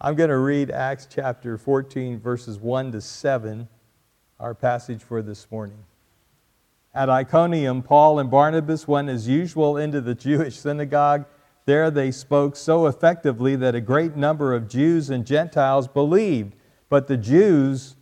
I'm 0.00 0.14
going 0.14 0.30
to 0.30 0.38
read 0.38 0.70
Acts 0.70 1.08
chapter 1.10 1.58
14, 1.58 2.20
verses 2.20 2.60
1 2.60 2.92
to 2.92 3.00
7, 3.00 3.66
our 4.38 4.54
passage 4.54 5.02
for 5.02 5.22
this 5.22 5.50
morning. 5.50 5.84
At 6.94 7.10
Iconium, 7.10 7.82
Paul 7.82 8.20
and 8.20 8.30
Barnabas 8.30 8.86
went 8.86 9.08
as 9.08 9.26
usual 9.26 9.76
into 9.76 10.00
the 10.00 10.14
Jewish 10.14 10.56
synagogue. 10.56 11.26
There 11.64 11.90
they 11.90 12.12
spoke 12.12 12.54
so 12.54 12.86
effectively 12.86 13.56
that 13.56 13.74
a 13.74 13.80
great 13.80 14.14
number 14.14 14.54
of 14.54 14.68
Jews 14.68 15.10
and 15.10 15.26
Gentiles 15.26 15.88
believed. 15.88 16.54
But 16.88 17.08
the 17.08 17.16
Jews 17.16 17.96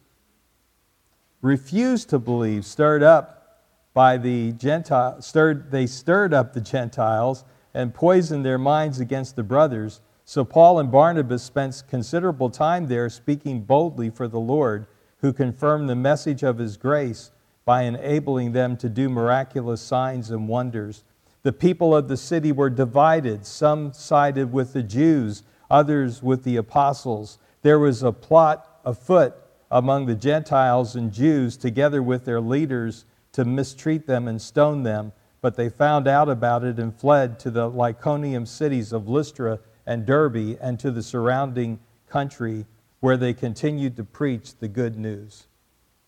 refused 1.40 2.10
to 2.10 2.18
believe, 2.18 2.66
stirred 2.66 3.02
up 3.02 3.62
by 3.94 4.18
the 4.18 4.52
Gentile, 4.52 5.22
stirred, 5.22 5.70
they 5.70 5.86
stirred 5.86 6.34
up 6.34 6.52
the 6.52 6.60
Gentiles 6.60 7.46
and 7.72 7.94
poisoned 7.94 8.44
their 8.44 8.58
minds 8.58 9.00
against 9.00 9.34
the 9.34 9.42
brothers. 9.42 10.02
So 10.28 10.44
Paul 10.44 10.80
and 10.80 10.90
Barnabas 10.90 11.44
spent 11.44 11.84
considerable 11.88 12.50
time 12.50 12.88
there 12.88 13.08
speaking 13.08 13.62
boldly 13.62 14.10
for 14.10 14.26
the 14.26 14.40
Lord, 14.40 14.88
who 15.18 15.32
confirmed 15.32 15.88
the 15.88 15.94
message 15.94 16.42
of 16.42 16.58
his 16.58 16.76
grace 16.76 17.30
by 17.64 17.82
enabling 17.82 18.50
them 18.50 18.76
to 18.78 18.88
do 18.88 19.08
miraculous 19.08 19.80
signs 19.80 20.32
and 20.32 20.48
wonders. 20.48 21.04
The 21.44 21.52
people 21.52 21.94
of 21.94 22.08
the 22.08 22.16
city 22.16 22.50
were 22.50 22.70
divided. 22.70 23.46
Some 23.46 23.92
sided 23.92 24.52
with 24.52 24.72
the 24.72 24.82
Jews, 24.82 25.44
others 25.70 26.24
with 26.24 26.42
the 26.42 26.56
apostles. 26.56 27.38
There 27.62 27.78
was 27.78 28.02
a 28.02 28.10
plot 28.10 28.80
afoot 28.84 29.32
among 29.70 30.06
the 30.06 30.16
Gentiles 30.16 30.96
and 30.96 31.12
Jews, 31.12 31.56
together 31.56 32.02
with 32.02 32.24
their 32.24 32.40
leaders, 32.40 33.04
to 33.30 33.44
mistreat 33.44 34.08
them 34.08 34.26
and 34.26 34.42
stone 34.42 34.82
them 34.82 35.12
but 35.40 35.54
they 35.54 35.68
found 35.68 36.08
out 36.08 36.28
about 36.28 36.64
it 36.64 36.78
and 36.78 36.92
fled 36.92 37.38
to 37.38 37.52
the 37.52 37.70
Lycaonian 37.70 38.48
cities 38.48 38.92
of 38.92 39.08
Lystra 39.08 39.60
and 39.86 40.04
Derbe 40.04 40.58
and 40.60 40.78
to 40.80 40.90
the 40.90 41.02
surrounding 41.02 41.78
country 42.08 42.66
where 43.00 43.16
they 43.16 43.32
continued 43.32 43.96
to 43.96 44.04
preach 44.04 44.56
the 44.56 44.68
good 44.68 44.98
news. 44.98 45.46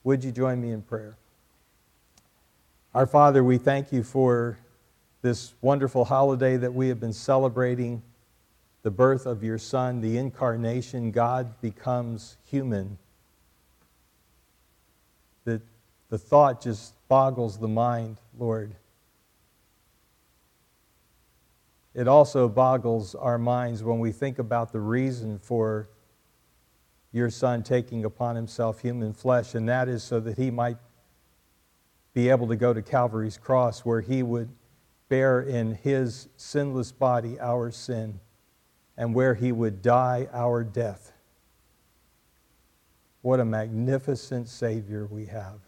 Would 0.05 0.25
you 0.25 0.33
join 0.33 0.61
me 0.61 0.71
in 0.71 0.83
prayer? 0.83 1.17
Our 2.95 3.07
Father, 3.07 3.45
we 3.45 3.59
thank 3.59 3.93
you 3.93 4.03
for 4.03 4.59
this 5.23 5.55
wonderful 5.61 6.05
holiday 6.05 6.57
that 6.57 6.73
we 6.73 6.89
have 6.89 6.99
been 6.99 7.13
celebrating 7.13 8.03
the 8.83 8.91
birth 8.91 9.27
of 9.27 9.43
your 9.45 9.59
Son, 9.59 10.01
the 10.01 10.17
incarnation. 10.17 11.11
God 11.11 11.61
becomes 11.61 12.37
human. 12.45 12.97
The, 15.45 15.61
the 16.09 16.19
thought 16.19 16.63
just 16.63 16.95
boggles 17.09 17.59
the 17.59 17.69
mind, 17.69 18.17
Lord. 18.39 18.75
It 21.95 22.07
also 22.07 22.49
boggles 22.49 23.15
our 23.15 23.39
minds 23.39 23.83
when 23.83 23.99
we 23.99 24.13
think 24.13 24.39
about 24.39 24.73
the 24.73 24.81
reason 24.81 25.39
for 25.39 25.89
your 27.13 27.31
son 27.31 27.63
taking 27.63 28.05
upon 28.05 28.37
himself 28.37 28.81
human 28.81 29.13
flesh, 29.13 29.55
and 29.55 29.69
that 29.69 29.89
is 29.89 30.03
so 30.03 30.21
that 30.21 30.37
he 30.37 30.51
might 30.51 30.77
be 32.13 32.29
able 32.29 32.49
to 32.49 32.57
go 32.57 32.73
to 32.73 32.83
Calvary's 32.83 33.39
cross 33.39 33.85
where 33.85 34.01
he 34.01 34.23
would 34.23 34.49
bear 35.09 35.41
in 35.41 35.75
his 35.75 36.29
sinless 36.37 36.93
body 36.93 37.39
our 37.41 37.71
sin 37.71 38.21
and 38.97 39.15
where 39.15 39.35
he 39.35 39.53
would 39.53 39.81
die 39.81 40.29
our 40.33 40.65
death. 40.65 41.13
What 43.23 43.41
a 43.41 43.45
magnificent 43.45 44.49
Savior 44.49 45.07
we 45.07 45.27
have. 45.27 45.61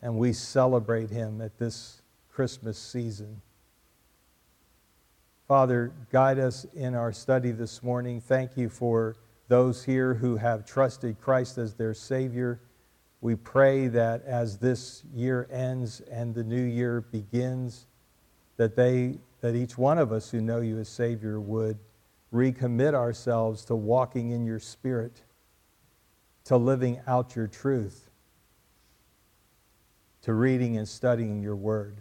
And 0.00 0.16
we 0.16 0.32
celebrate 0.32 1.10
him 1.10 1.40
at 1.40 1.58
this 1.58 2.02
Christmas 2.30 2.78
season. 2.78 3.40
Father, 5.48 5.92
guide 6.10 6.38
us 6.38 6.64
in 6.74 6.94
our 6.94 7.12
study 7.12 7.50
this 7.50 7.82
morning. 7.82 8.20
Thank 8.20 8.56
you 8.56 8.68
for 8.68 9.16
those 9.48 9.84
here 9.84 10.14
who 10.14 10.36
have 10.36 10.64
trusted 10.64 11.20
Christ 11.20 11.58
as 11.58 11.74
their 11.74 11.94
Savior. 11.94 12.60
We 13.20 13.34
pray 13.34 13.88
that 13.88 14.24
as 14.24 14.58
this 14.58 15.02
year 15.12 15.48
ends 15.50 16.00
and 16.10 16.34
the 16.34 16.44
new 16.44 16.62
year 16.62 17.00
begins, 17.00 17.86
that 18.56 18.76
they 18.76 19.18
that 19.40 19.56
each 19.56 19.76
one 19.76 19.98
of 19.98 20.12
us 20.12 20.30
who 20.30 20.40
know 20.40 20.60
you 20.60 20.78
as 20.78 20.88
Savior 20.88 21.40
would 21.40 21.76
recommit 22.32 22.94
ourselves 22.94 23.64
to 23.64 23.74
walking 23.74 24.30
in 24.30 24.46
your 24.46 24.60
spirit, 24.60 25.22
to 26.44 26.56
living 26.56 27.00
out 27.08 27.34
your 27.34 27.48
truth, 27.48 28.08
to 30.22 30.32
reading 30.32 30.76
and 30.76 30.88
studying 30.88 31.42
your 31.42 31.56
word. 31.56 31.96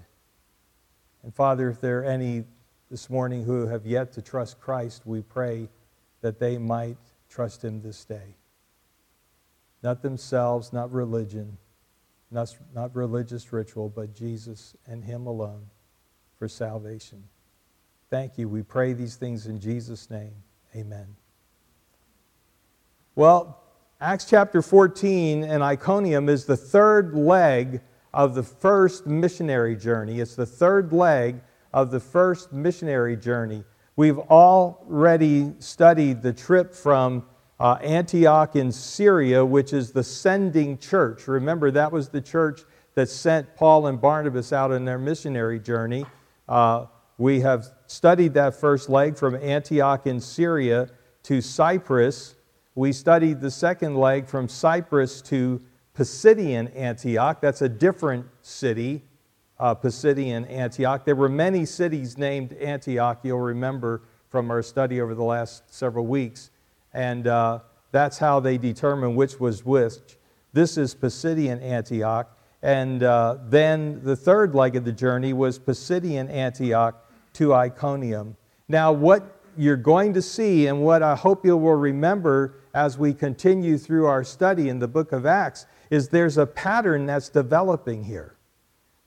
And 1.23 1.33
Father, 1.33 1.69
if 1.69 1.81
there 1.81 2.01
are 2.01 2.05
any 2.05 2.45
this 2.91 3.09
morning 3.09 3.45
who 3.45 3.67
have 3.67 3.85
yet 3.85 4.11
to 4.11 4.21
trust 4.21 4.59
Christ, 4.59 5.03
we 5.05 5.21
pray 5.21 5.69
that 6.19 6.39
they 6.39 6.57
might 6.57 6.97
trust 7.29 7.63
him 7.63 7.81
this 7.81 8.03
day. 8.03 8.35
Not 9.81 10.01
themselves, 10.01 10.73
not 10.73 10.91
religion, 10.91 11.57
not, 12.29 12.53
not 12.75 12.93
religious 12.93 13.53
ritual, 13.53 13.87
but 13.87 14.13
Jesus 14.13 14.75
and 14.85 15.05
him 15.05 15.25
alone 15.25 15.67
for 16.37 16.49
salvation. 16.49 17.23
Thank 18.09 18.37
you. 18.37 18.49
We 18.49 18.61
pray 18.61 18.91
these 18.91 19.15
things 19.15 19.47
in 19.47 19.61
Jesus' 19.61 20.09
name. 20.09 20.33
Amen. 20.75 21.15
Well, 23.15 23.57
Acts 24.01 24.25
chapter 24.25 24.61
14 24.61 25.45
and 25.45 25.63
Iconium 25.63 26.27
is 26.27 26.43
the 26.43 26.57
third 26.57 27.15
leg 27.15 27.79
of 28.13 28.35
the 28.35 28.43
first 28.43 29.07
missionary 29.07 29.77
journey. 29.77 30.19
It's 30.19 30.35
the 30.35 30.45
third 30.45 30.91
leg 30.91 31.41
of 31.73 31.91
the 31.91 31.99
first 31.99 32.51
missionary 32.51 33.15
journey. 33.15 33.63
We've 33.95 34.19
already 34.19 35.53
studied 35.59 36.21
the 36.21 36.33
trip 36.33 36.73
from 36.73 37.25
uh, 37.59 37.73
Antioch 37.81 38.55
in 38.55 38.71
Syria, 38.71 39.45
which 39.45 39.73
is 39.73 39.91
the 39.91 40.03
sending 40.03 40.77
church. 40.77 41.27
Remember, 41.27 41.69
that 41.71 41.91
was 41.91 42.09
the 42.09 42.21
church 42.21 42.61
that 42.95 43.09
sent 43.09 43.55
Paul 43.55 43.87
and 43.87 44.01
Barnabas 44.01 44.51
out 44.51 44.71
on 44.71 44.85
their 44.85 44.97
missionary 44.97 45.59
journey. 45.59 46.05
Uh, 46.49 46.87
we 47.17 47.41
have 47.41 47.67
studied 47.85 48.33
that 48.33 48.55
first 48.55 48.89
leg 48.89 49.15
from 49.15 49.35
Antioch 49.35 50.07
in 50.07 50.19
Syria 50.19 50.89
to 51.23 51.39
Cyprus. 51.39 52.35
We 52.73 52.91
studied 52.91 53.41
the 53.41 53.51
second 53.51 53.95
leg 53.95 54.27
from 54.27 54.47
Cyprus 54.47 55.21
to 55.23 55.61
Pisidian 55.95 56.75
Antioch. 56.75 57.39
That's 57.41 57.61
a 57.61 57.69
different 57.69 58.25
city 58.41 59.03
uh, 59.61 59.75
Pisidian 59.75 60.49
Antioch. 60.49 61.05
There 61.05 61.15
were 61.15 61.29
many 61.29 61.65
cities 61.65 62.17
named 62.17 62.53
Antioch, 62.53 63.19
you'll 63.23 63.39
remember 63.39 64.01
from 64.27 64.49
our 64.49 64.63
study 64.63 64.99
over 64.99 65.13
the 65.13 65.23
last 65.23 65.71
several 65.71 66.07
weeks. 66.07 66.49
And 66.93 67.27
uh, 67.27 67.59
that's 67.91 68.17
how 68.17 68.39
they 68.39 68.57
determined 68.57 69.15
which 69.15 69.39
was 69.39 69.63
which. 69.63 70.17
This 70.51 70.77
is 70.77 70.95
Pisidian 70.95 71.61
Antioch. 71.61 72.35
And 72.63 73.03
uh, 73.03 73.37
then 73.49 74.01
the 74.03 74.15
third 74.15 74.55
leg 74.55 74.75
of 74.75 74.83
the 74.83 74.91
journey 74.91 75.31
was 75.31 75.59
Pisidian 75.59 76.29
Antioch 76.29 76.95
to 77.33 77.53
Iconium. 77.53 78.35
Now, 78.67 78.91
what 78.91 79.41
you're 79.57 79.77
going 79.77 80.13
to 80.13 80.21
see, 80.21 80.67
and 80.67 80.81
what 80.81 81.03
I 81.03 81.15
hope 81.15 81.45
you 81.45 81.55
will 81.55 81.75
remember 81.75 82.55
as 82.73 82.97
we 82.97 83.13
continue 83.13 83.77
through 83.77 84.05
our 84.05 84.23
study 84.23 84.69
in 84.69 84.79
the 84.79 84.87
book 84.87 85.11
of 85.11 85.25
Acts, 85.25 85.67
is 85.89 86.09
there's 86.09 86.37
a 86.37 86.47
pattern 86.47 87.05
that's 87.05 87.29
developing 87.29 88.03
here 88.03 88.35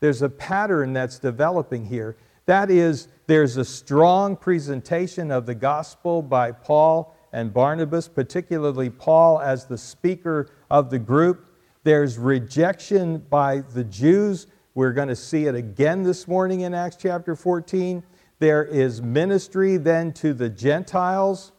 there's 0.05 0.21
a 0.21 0.29
pattern 0.29 0.93
that's 0.93 1.19
developing 1.19 1.87
here. 1.87 2.15
That 2.45 2.71
is, 2.71 3.09
there's 3.27 3.57
a 3.57 3.65
strong 3.65 4.37
presentation 4.37 5.31
of 5.31 5.47
the 5.47 5.55
gospel 5.55 6.21
by 6.21 6.53
Paul 6.53 7.17
and 7.33 7.55
Barnabas, 7.55 8.07
particularly 8.07 8.91
Paul 8.91 9.41
as 9.41 9.65
the 9.65 9.79
speaker 9.79 10.51
of 10.71 10.91
the 10.91 10.99
group. 10.99 11.47
There's 11.85 12.19
rejection 12.19 13.17
by 13.31 13.61
the 13.61 13.83
Jews. 13.83 14.47
We're 14.75 14.93
going 14.93 15.09
to 15.09 15.17
see 15.17 15.47
it 15.47 15.55
again 15.55 16.03
this 16.03 16.29
morning 16.29 16.61
in 16.61 16.75
Acts 16.75 16.97
chapter 16.97 17.35
14. 17.35 18.03
There 18.41 18.63
is 18.63 19.01
ministry 19.01 19.79
then 19.79 20.13
to 20.17 20.35
the 20.35 20.51
Gentiles. 20.51 21.53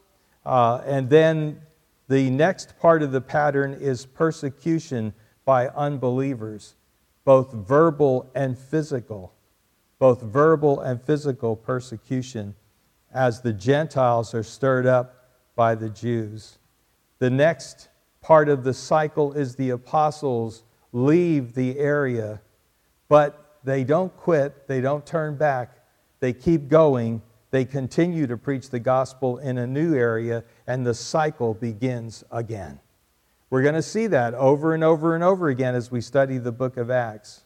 Uh, 0.45 0.83
and 0.85 1.09
then 1.09 1.61
the 2.09 2.29
next 2.29 2.77
part 2.77 3.01
of 3.01 3.11
the 3.11 3.21
pattern 3.21 3.73
is 3.73 4.05
persecution 4.05 5.15
by 5.45 5.69
unbelievers 5.69 6.75
both 7.25 7.51
verbal 7.51 8.31
and 8.35 8.57
physical, 8.57 9.33
both 9.99 10.21
verbal 10.21 10.79
and 10.79 11.01
physical 11.01 11.55
persecution 11.55 12.55
as 13.13 13.41
the 13.41 13.51
Gentiles 13.53 14.33
are 14.33 14.43
stirred 14.43 14.85
up 14.85 15.29
by 15.55 15.73
the 15.73 15.89
Jews. 15.89 16.59
The 17.19 17.29
next 17.29 17.89
part 18.21 18.47
of 18.47 18.63
the 18.63 18.73
cycle 18.73 19.33
is 19.33 19.55
the 19.55 19.71
apostles 19.71 20.63
leave 20.91 21.55
the 21.55 21.79
area, 21.79 22.41
but 23.09 23.57
they 23.63 23.83
don't 23.83 24.15
quit, 24.15 24.67
they 24.67 24.79
don't 24.79 25.05
turn 25.05 25.35
back, 25.35 25.79
they 26.19 26.33
keep 26.33 26.67
going, 26.67 27.21
they 27.51 27.65
continue 27.65 28.27
to 28.27 28.37
preach 28.37 28.69
the 28.69 28.79
gospel 28.79 29.37
in 29.39 29.57
a 29.57 29.67
new 29.67 29.95
area, 29.95 30.43
and 30.67 30.85
the 30.85 30.93
cycle 30.93 31.53
begins 31.53 32.23
again. 32.31 32.79
We're 33.49 33.61
going 33.61 33.75
to 33.75 33.81
see 33.81 34.07
that 34.07 34.33
over 34.33 34.73
and 34.73 34.83
over 34.83 35.13
and 35.15 35.23
over 35.23 35.49
again 35.49 35.75
as 35.75 35.91
we 35.91 36.01
study 36.01 36.37
the 36.37 36.51
book 36.51 36.77
of 36.77 36.89
Acts. 36.89 37.43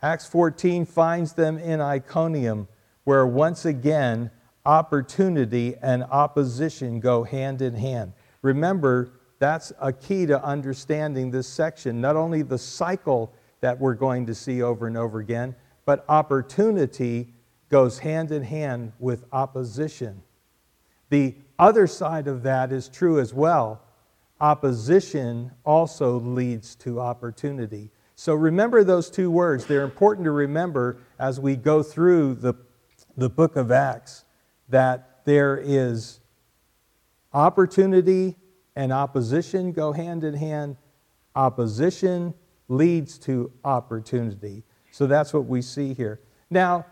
Acts 0.00 0.26
14 0.26 0.86
finds 0.86 1.32
them 1.32 1.58
in 1.58 1.80
Iconium, 1.80 2.68
where 3.04 3.26
once 3.26 3.64
again 3.64 4.30
opportunity 4.64 5.74
and 5.82 6.04
opposition 6.04 7.00
go 7.00 7.24
hand 7.24 7.62
in 7.62 7.74
hand. 7.74 8.12
Remember, 8.42 9.12
that's 9.38 9.72
a 9.80 9.92
key 9.92 10.26
to 10.26 10.42
understanding 10.44 11.30
this 11.30 11.48
section. 11.48 12.00
Not 12.00 12.14
only 12.14 12.42
the 12.42 12.58
cycle 12.58 13.32
that 13.60 13.78
we're 13.80 13.94
going 13.94 14.26
to 14.26 14.34
see 14.34 14.62
over 14.62 14.86
and 14.86 14.96
over 14.96 15.18
again, 15.18 15.56
but 15.84 16.04
opportunity 16.08 17.34
goes 17.68 17.98
hand 17.98 18.30
in 18.30 18.42
hand 18.42 18.92
with 19.00 19.24
opposition. 19.32 20.22
The 21.10 21.34
other 21.58 21.86
side 21.86 22.28
of 22.28 22.44
that 22.44 22.70
is 22.72 22.88
true 22.88 23.18
as 23.18 23.34
well. 23.34 23.82
Opposition 24.42 25.52
also 25.64 26.18
leads 26.18 26.74
to 26.74 26.98
opportunity. 26.98 27.92
So 28.16 28.34
remember 28.34 28.82
those 28.82 29.08
two 29.08 29.30
words. 29.30 29.66
They're 29.66 29.84
important 29.84 30.24
to 30.24 30.32
remember 30.32 30.98
as 31.20 31.38
we 31.38 31.54
go 31.54 31.80
through 31.80 32.34
the, 32.34 32.54
the 33.16 33.30
book 33.30 33.54
of 33.54 33.70
Acts 33.70 34.24
that 34.68 35.20
there 35.24 35.56
is 35.62 36.18
opportunity 37.32 38.36
and 38.74 38.92
opposition 38.92 39.70
go 39.70 39.92
hand 39.92 40.24
in 40.24 40.34
hand. 40.34 40.76
Opposition 41.36 42.34
leads 42.66 43.18
to 43.18 43.52
opportunity. 43.64 44.64
So 44.90 45.06
that's 45.06 45.32
what 45.32 45.46
we 45.46 45.62
see 45.62 45.94
here. 45.94 46.20
Now, 46.50 46.84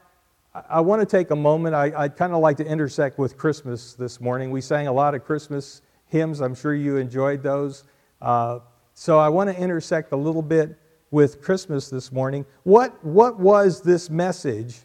I 0.68 0.80
want 0.82 1.00
to 1.00 1.06
take 1.06 1.32
a 1.32 1.36
moment. 1.36 1.74
I, 1.74 2.02
would 2.02 2.16
kind 2.16 2.32
of 2.32 2.38
like 2.38 2.58
to 2.58 2.64
intersect 2.64 3.18
with 3.18 3.36
Christmas 3.36 3.94
this 3.94 4.20
morning. 4.20 4.52
We 4.52 4.60
sang 4.60 4.86
a 4.86 4.92
lot 4.92 5.16
of 5.16 5.24
Christmas 5.24 5.82
hymns. 6.10 6.40
I'm 6.40 6.54
sure 6.54 6.74
you 6.74 6.96
enjoyed 6.96 7.42
those. 7.42 7.84
Uh, 8.20 8.60
so 8.94 9.18
I 9.18 9.28
want 9.28 9.48
to 9.50 9.56
intersect 9.58 10.12
a 10.12 10.16
little 10.16 10.42
bit 10.42 10.76
with 11.10 11.40
Christmas 11.40 11.88
this 11.88 12.12
morning. 12.12 12.44
What, 12.64 13.02
what 13.04 13.40
was 13.40 13.82
this 13.82 14.10
message? 14.10 14.80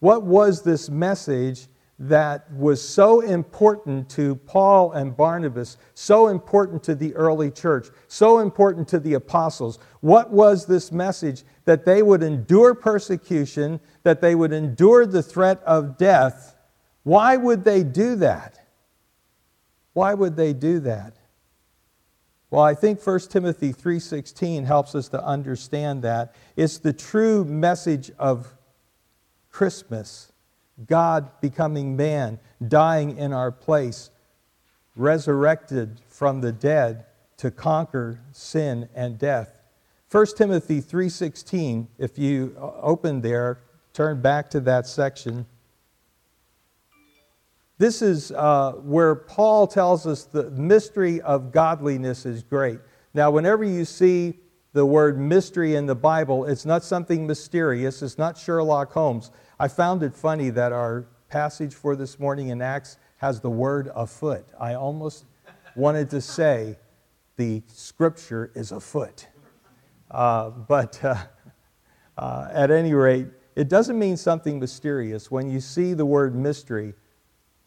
What 0.00 0.22
was 0.22 0.62
this 0.62 0.88
message 0.88 1.68
that 1.98 2.50
was 2.52 2.86
so 2.86 3.20
important 3.20 4.08
to 4.10 4.34
Paul 4.34 4.92
and 4.92 5.16
Barnabas, 5.16 5.78
so 5.94 6.28
important 6.28 6.82
to 6.84 6.94
the 6.94 7.14
early 7.14 7.50
church, 7.50 7.88
so 8.06 8.40
important 8.40 8.86
to 8.88 8.98
the 8.98 9.14
apostles. 9.14 9.78
What 10.00 10.30
was 10.30 10.66
this 10.66 10.92
message? 10.92 11.42
That 11.64 11.84
they 11.84 12.02
would 12.02 12.22
endure 12.22 12.74
persecution, 12.74 13.80
that 14.02 14.20
they 14.20 14.34
would 14.34 14.52
endure 14.52 15.06
the 15.06 15.22
threat 15.22 15.62
of 15.62 15.96
death. 15.96 16.54
Why 17.02 17.36
would 17.36 17.64
they 17.64 17.82
do 17.82 18.16
that? 18.16 18.65
Why 19.96 20.12
would 20.12 20.36
they 20.36 20.52
do 20.52 20.78
that? 20.80 21.14
Well, 22.50 22.62
I 22.62 22.74
think 22.74 23.00
1 23.00 23.30
Timothy 23.30 23.72
3:16 23.72 24.64
helps 24.66 24.94
us 24.94 25.08
to 25.08 25.24
understand 25.24 26.02
that. 26.02 26.34
It's 26.54 26.76
the 26.76 26.92
true 26.92 27.46
message 27.46 28.12
of 28.18 28.58
Christmas 29.48 30.32
God 30.86 31.30
becoming 31.40 31.96
man, 31.96 32.38
dying 32.68 33.16
in 33.16 33.32
our 33.32 33.50
place, 33.50 34.10
resurrected 34.96 36.02
from 36.08 36.42
the 36.42 36.52
dead 36.52 37.06
to 37.38 37.50
conquer 37.50 38.20
sin 38.32 38.90
and 38.94 39.18
death. 39.18 39.54
1 40.10 40.36
Timothy 40.36 40.82
3:16, 40.82 41.88
if 41.96 42.18
you 42.18 42.54
open 42.58 43.22
there, 43.22 43.60
turn 43.94 44.20
back 44.20 44.50
to 44.50 44.60
that 44.60 44.86
section. 44.86 45.46
This 47.78 48.00
is 48.00 48.32
uh, 48.32 48.72
where 48.72 49.14
Paul 49.14 49.66
tells 49.66 50.06
us 50.06 50.24
the 50.24 50.50
mystery 50.50 51.20
of 51.20 51.52
godliness 51.52 52.24
is 52.24 52.42
great. 52.42 52.80
Now, 53.12 53.30
whenever 53.30 53.64
you 53.64 53.84
see 53.84 54.38
the 54.72 54.86
word 54.86 55.18
mystery 55.18 55.74
in 55.74 55.84
the 55.84 55.94
Bible, 55.94 56.46
it's 56.46 56.64
not 56.64 56.82
something 56.84 57.26
mysterious, 57.26 58.00
it's 58.00 58.16
not 58.16 58.38
Sherlock 58.38 58.92
Holmes. 58.92 59.30
I 59.60 59.68
found 59.68 60.02
it 60.02 60.14
funny 60.14 60.48
that 60.50 60.72
our 60.72 61.06
passage 61.28 61.74
for 61.74 61.96
this 61.96 62.18
morning 62.18 62.48
in 62.48 62.62
Acts 62.62 62.96
has 63.18 63.40
the 63.40 63.50
word 63.50 63.90
afoot. 63.94 64.46
I 64.58 64.74
almost 64.74 65.26
wanted 65.74 66.08
to 66.10 66.20
say 66.22 66.78
the 67.36 67.62
scripture 67.68 68.52
is 68.54 68.72
afoot. 68.72 69.28
Uh, 70.10 70.48
but 70.50 71.02
uh, 71.04 71.16
uh, 72.16 72.48
at 72.52 72.70
any 72.70 72.94
rate, 72.94 73.26
it 73.54 73.68
doesn't 73.68 73.98
mean 73.98 74.16
something 74.16 74.58
mysterious. 74.58 75.30
When 75.30 75.50
you 75.50 75.60
see 75.60 75.92
the 75.92 76.06
word 76.06 76.34
mystery, 76.34 76.94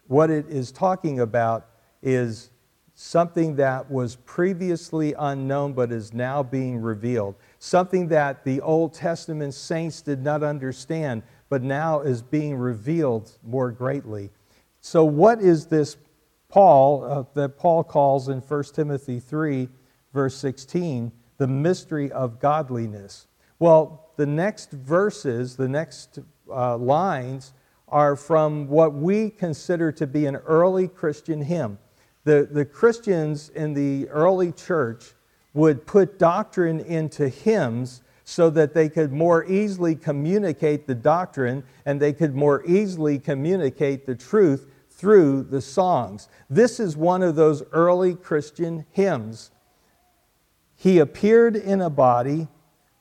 what 0.09 0.31
it 0.31 0.49
is 0.49 0.71
talking 0.71 1.19
about 1.19 1.67
is 2.01 2.49
something 2.95 3.55
that 3.55 3.89
was 3.91 4.15
previously 4.15 5.13
unknown 5.19 5.71
but 5.71 5.91
is 5.91 6.13
now 6.15 6.41
being 6.41 6.81
revealed, 6.81 7.35
something 7.59 8.07
that 8.07 8.43
the 8.43 8.59
Old 8.61 8.91
Testament 8.91 9.53
saints 9.53 10.01
did 10.01 10.23
not 10.23 10.41
understand 10.41 11.21
but 11.47 11.61
now 11.61 12.01
is 12.01 12.23
being 12.23 12.57
revealed 12.57 13.31
more 13.43 13.69
greatly. 13.69 14.31
So, 14.81 15.03
what 15.03 15.41
is 15.41 15.67
this 15.67 15.95
Paul 16.47 17.03
uh, 17.03 17.23
that 17.35 17.57
Paul 17.57 17.83
calls 17.83 18.29
in 18.29 18.39
1 18.39 18.63
Timothy 18.73 19.19
3, 19.19 19.69
verse 20.11 20.35
16, 20.37 21.11
the 21.37 21.47
mystery 21.47 22.11
of 22.11 22.39
godliness? 22.39 23.27
Well, 23.59 24.09
the 24.17 24.25
next 24.25 24.71
verses, 24.71 25.55
the 25.55 25.69
next 25.69 26.17
uh, 26.51 26.77
lines, 26.77 27.53
are 27.91 28.15
from 28.15 28.67
what 28.67 28.93
we 28.93 29.29
consider 29.29 29.91
to 29.93 30.07
be 30.07 30.25
an 30.25 30.35
early 30.37 30.87
Christian 30.87 31.41
hymn. 31.41 31.77
The, 32.23 32.47
the 32.49 32.65
Christians 32.65 33.49
in 33.49 33.73
the 33.73 34.07
early 34.09 34.51
church 34.51 35.13
would 35.53 35.85
put 35.85 36.19
doctrine 36.19 36.79
into 36.79 37.27
hymns 37.29 38.01
so 38.23 38.49
that 38.51 38.75
they 38.75 38.89
could 38.89 39.11
more 39.11 39.43
easily 39.45 39.95
communicate 39.95 40.85
the 40.85 40.93
doctrine 40.93 41.63
and 41.85 41.99
they 41.99 42.13
could 42.13 42.35
more 42.35 42.63
easily 42.65 43.17
communicate 43.17 44.05
the 44.05 44.13
truth 44.13 44.67
through 44.91 45.43
the 45.43 45.61
songs. 45.61 46.27
This 46.49 46.79
is 46.79 46.95
one 46.95 47.23
of 47.23 47.35
those 47.35 47.63
early 47.71 48.13
Christian 48.13 48.85
hymns. 48.91 49.49
He 50.75 50.99
appeared 50.99 51.55
in 51.55 51.81
a 51.81 51.89
body, 51.89 52.47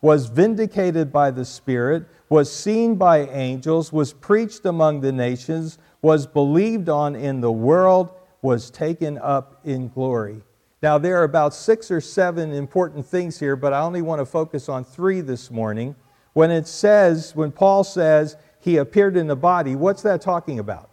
was 0.01 0.27
vindicated 0.27 1.13
by 1.13 1.31
the 1.31 1.45
Spirit, 1.45 2.07
was 2.29 2.53
seen 2.53 2.97
by 2.97 3.27
angels, 3.27 3.93
was 3.93 4.13
preached 4.13 4.67
among 4.67 5.01
the 5.01 5.13
nations, 5.13 5.79
was 6.03 6.27
believed 6.27 6.89
on 6.89 7.17
in 7.17 7.41
the 7.41 7.53
world, 7.53 8.13
was 8.43 8.71
taken 8.71 9.19
up 9.19 9.61
in 9.65 9.89
glory. 9.89 10.43
Now, 10.83 10.99
there 10.99 11.21
are 11.21 11.25
about 11.25 11.55
six 11.55 11.91
or 11.91 12.01
seven 12.01 12.53
important 12.53 13.05
things 13.05 13.39
here, 13.39 13.57
but 13.57 13.73
I 13.73 13.81
only 13.81 14.03
want 14.03 14.21
to 14.21 14.27
focus 14.27 14.69
on 14.69 14.85
three 14.85 15.21
this 15.21 15.51
morning. 15.51 15.97
When 16.35 16.51
it 16.53 16.69
says, 16.69 17.35
when 17.35 17.51
Paul 17.51 17.83
says 17.83 18.37
he 18.61 18.77
appeared 18.77 19.17
in 19.17 19.27
the 19.27 19.35
body, 19.35 19.75
what's 19.75 20.03
that 20.03 20.21
talking 20.21 20.61
about? 20.61 20.91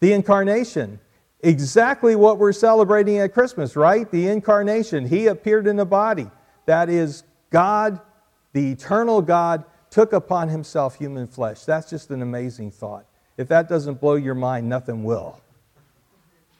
The 0.00 0.12
incarnation. 0.12 0.98
Exactly 1.40 2.16
what 2.16 2.38
we're 2.38 2.52
celebrating 2.52 3.18
at 3.18 3.32
Christmas, 3.32 3.76
right? 3.76 4.10
The 4.10 4.26
incarnation. 4.26 5.06
He 5.06 5.28
appeared 5.28 5.68
in 5.68 5.76
the 5.76 5.86
body. 5.86 6.28
That 6.64 6.88
is, 6.88 7.22
God, 7.50 8.00
the 8.56 8.70
eternal 8.72 9.20
God, 9.20 9.64
took 9.90 10.14
upon 10.14 10.48
himself 10.48 10.96
human 10.96 11.26
flesh. 11.26 11.64
That's 11.64 11.90
just 11.90 12.10
an 12.10 12.22
amazing 12.22 12.70
thought. 12.70 13.04
If 13.36 13.48
that 13.48 13.68
doesn't 13.68 14.00
blow 14.00 14.14
your 14.14 14.34
mind, 14.34 14.66
nothing 14.66 15.04
will. 15.04 15.38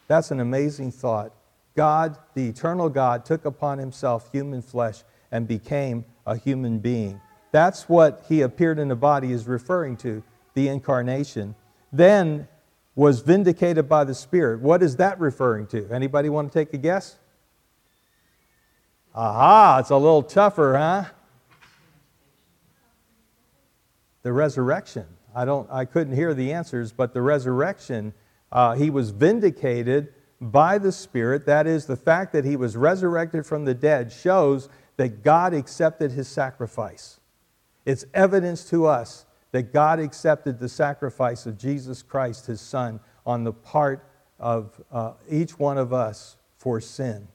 That's 0.06 0.30
an 0.30 0.40
amazing 0.40 0.92
thought. 0.92 1.32
God, 1.74 2.18
the 2.34 2.48
eternal 2.48 2.90
God, 2.90 3.24
took 3.24 3.46
upon 3.46 3.78
himself 3.78 4.30
human 4.30 4.60
flesh 4.60 5.04
and 5.32 5.48
became 5.48 6.04
a 6.26 6.36
human 6.36 6.80
being. 6.80 7.18
That's 7.50 7.88
what 7.88 8.26
he 8.28 8.42
appeared 8.42 8.78
in 8.78 8.88
the 8.88 8.94
body 8.94 9.32
is 9.32 9.46
referring 9.46 9.96
to, 9.98 10.22
the 10.52 10.68
incarnation. 10.68 11.54
Then 11.94 12.46
was 12.94 13.20
vindicated 13.20 13.88
by 13.88 14.04
the 14.04 14.14
Spirit. 14.14 14.60
What 14.60 14.82
is 14.82 14.96
that 14.96 15.18
referring 15.18 15.66
to? 15.68 15.88
Anybody 15.90 16.28
want 16.28 16.52
to 16.52 16.58
take 16.58 16.74
a 16.74 16.78
guess? 16.78 17.16
Aha, 19.14 19.78
it's 19.80 19.88
a 19.88 19.96
little 19.96 20.22
tougher, 20.22 20.76
huh? 20.76 21.04
The 24.26 24.32
resurrection. 24.32 25.06
I 25.36 25.44
don't 25.44 25.70
I 25.70 25.84
couldn't 25.84 26.16
hear 26.16 26.34
the 26.34 26.52
answers, 26.52 26.90
but 26.90 27.14
the 27.14 27.22
resurrection, 27.22 28.12
uh, 28.50 28.74
he 28.74 28.90
was 28.90 29.10
vindicated 29.10 30.12
by 30.40 30.78
the 30.78 30.90
Spirit, 30.90 31.46
that 31.46 31.68
is, 31.68 31.86
the 31.86 31.96
fact 31.96 32.32
that 32.32 32.44
he 32.44 32.56
was 32.56 32.76
resurrected 32.76 33.46
from 33.46 33.66
the 33.66 33.72
dead, 33.72 34.10
shows 34.10 34.68
that 34.96 35.22
God 35.22 35.54
accepted 35.54 36.10
his 36.10 36.26
sacrifice. 36.26 37.20
It's 37.84 38.04
evidence 38.14 38.68
to 38.70 38.86
us 38.86 39.26
that 39.52 39.72
God 39.72 40.00
accepted 40.00 40.58
the 40.58 40.68
sacrifice 40.68 41.46
of 41.46 41.56
Jesus 41.56 42.02
Christ, 42.02 42.46
his 42.46 42.60
Son, 42.60 42.98
on 43.24 43.44
the 43.44 43.52
part 43.52 44.10
of 44.40 44.82
uh, 44.90 45.12
each 45.30 45.56
one 45.56 45.78
of 45.78 45.92
us 45.92 46.36
for 46.56 46.80
sin. 46.80 47.28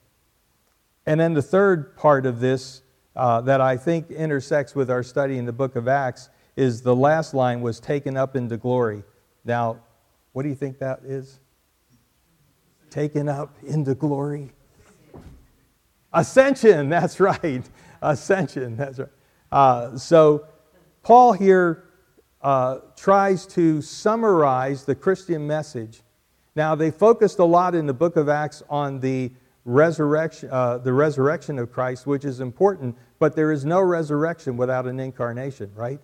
And 1.06 1.22
then 1.22 1.36
the 1.36 1.42
third 1.42 1.96
part 1.96 2.26
of 2.26 2.42
this 2.42 2.82
uh, 3.16 3.40
that 3.40 3.62
I 3.62 3.78
think 3.78 4.12
intersects 4.12 4.76
with 4.76 4.92
our 4.92 5.04
study 5.04 5.38
in 5.38 5.46
the 5.46 5.54
book 5.54 5.78
of 5.78 5.88
Acts 5.88 6.30
is 6.56 6.82
the 6.82 6.96
last 6.96 7.34
line 7.34 7.62
was 7.62 7.80
taken 7.80 8.18
up 8.18 8.36
into 8.36 8.58
glory. 8.58 9.04
Now, 9.46 9.78
what 10.34 10.44
do 10.44 10.50
you 10.50 10.56
think 10.56 10.80
that 10.80 11.02
is? 11.04 11.40
taken 12.92 13.30
up 13.30 13.56
into 13.64 13.96
glory. 13.96 14.52
Ascension, 16.14 16.90
that's 16.90 17.20
right. 17.20 17.64
Ascension, 18.02 18.76
that's 18.76 19.00
right. 19.00 19.10
Uh, 19.52 19.98
so, 19.98 20.46
Paul 21.02 21.34
here 21.34 21.86
uh, 22.42 22.80
tries 22.96 23.48
to 23.48 23.82
summarize 23.82 24.86
the 24.86 24.94
Christian 24.94 25.48
message. 25.48 26.02
Now, 26.56 26.76
they 26.76 26.92
focused 26.92 27.40
a 27.40 27.46
lot 27.46 27.74
in 27.76 27.86
the 27.86 27.94
book 27.94 28.18
of 28.18 28.28
Acts 28.30 28.62
on 28.70 29.00
the 29.00 29.32
resurrection, 29.64 30.50
uh, 30.52 30.78
the 30.80 30.92
resurrection 30.92 31.58
of 31.60 31.72
Christ, 31.72 32.06
which 32.06 32.26
is 32.26 32.42
important, 32.42 32.98
but 33.20 33.36
there 33.36 33.52
is 33.52 33.64
no 33.64 33.80
resurrection 33.80 34.58
without 34.58 34.86
an 34.86 35.00
incarnation, 35.00 35.72
right? 35.76 36.00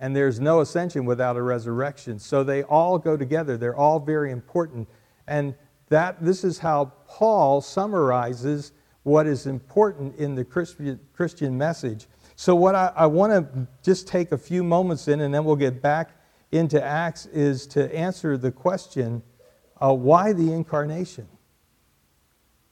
And 0.00 0.14
there's 0.14 0.40
no 0.40 0.60
ascension 0.60 1.04
without 1.04 1.36
a 1.36 1.42
resurrection. 1.42 2.18
So 2.18 2.44
they 2.44 2.62
all 2.64 2.98
go 2.98 3.16
together. 3.16 3.56
They're 3.56 3.76
all 3.76 3.98
very 3.98 4.30
important. 4.30 4.88
And 5.26 5.54
that 5.88 6.22
this 6.24 6.44
is 6.44 6.58
how 6.58 6.92
Paul 7.06 7.60
summarizes 7.60 8.72
what 9.04 9.26
is 9.26 9.46
important 9.46 10.16
in 10.16 10.34
the 10.34 10.44
Christian, 10.44 11.56
message. 11.56 12.08
So, 12.34 12.56
what 12.56 12.74
I, 12.74 12.92
I 12.96 13.06
want 13.06 13.32
to 13.32 13.66
just 13.82 14.08
take 14.08 14.32
a 14.32 14.38
few 14.38 14.64
moments 14.64 15.06
in, 15.06 15.20
and 15.20 15.32
then 15.32 15.44
we'll 15.44 15.56
get 15.56 15.80
back 15.80 16.10
into 16.50 16.82
Acts, 16.82 17.26
is 17.26 17.66
to 17.68 17.94
answer 17.94 18.36
the 18.36 18.50
question 18.50 19.22
uh, 19.80 19.94
why 19.94 20.32
the 20.32 20.52
incarnation? 20.52 21.28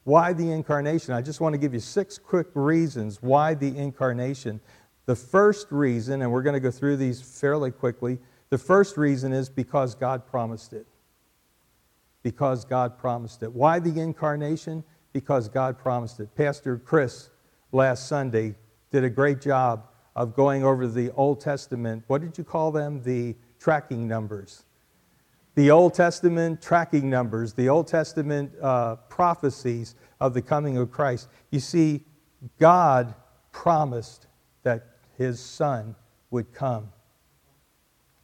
Why 0.02 0.32
the 0.32 0.50
incarnation? 0.50 1.14
I 1.14 1.22
just 1.22 1.40
want 1.40 1.54
to 1.54 1.58
give 1.58 1.72
you 1.72 1.80
six 1.80 2.18
quick 2.18 2.48
reasons 2.54 3.22
why 3.22 3.54
the 3.54 3.76
incarnation. 3.78 4.60
The 5.06 5.16
first 5.16 5.66
reason, 5.70 6.22
and 6.22 6.32
we're 6.32 6.42
going 6.42 6.54
to 6.54 6.60
go 6.60 6.70
through 6.70 6.96
these 6.96 7.20
fairly 7.20 7.70
quickly, 7.70 8.18
the 8.50 8.58
first 8.58 8.96
reason 8.96 9.32
is 9.32 9.48
because 9.48 9.94
God 9.94 10.26
promised 10.26 10.72
it. 10.72 10.86
Because 12.22 12.64
God 12.64 12.98
promised 12.98 13.42
it. 13.42 13.52
Why 13.52 13.78
the 13.78 14.00
incarnation? 14.00 14.82
Because 15.12 15.48
God 15.48 15.78
promised 15.78 16.20
it. 16.20 16.34
Pastor 16.34 16.78
Chris 16.78 17.30
last 17.72 18.08
Sunday 18.08 18.54
did 18.90 19.04
a 19.04 19.10
great 19.10 19.40
job 19.40 19.88
of 20.16 20.34
going 20.34 20.64
over 20.64 20.86
the 20.86 21.10
Old 21.12 21.40
Testament. 21.40 22.04
What 22.06 22.20
did 22.20 22.38
you 22.38 22.44
call 22.44 22.70
them? 22.72 23.02
The 23.02 23.34
tracking 23.58 24.06
numbers. 24.06 24.64
The 25.54 25.70
Old 25.70 25.94
Testament 25.94 26.60
tracking 26.60 27.08
numbers, 27.08 27.54
the 27.54 27.68
Old 27.68 27.86
Testament 27.86 28.52
uh, 28.60 28.96
prophecies 29.08 29.94
of 30.20 30.34
the 30.34 30.42
coming 30.42 30.76
of 30.76 30.90
Christ. 30.90 31.28
You 31.50 31.60
see, 31.60 32.04
God 32.58 33.14
promised 33.52 34.26
his 35.16 35.40
son 35.40 35.94
would 36.30 36.52
come. 36.52 36.92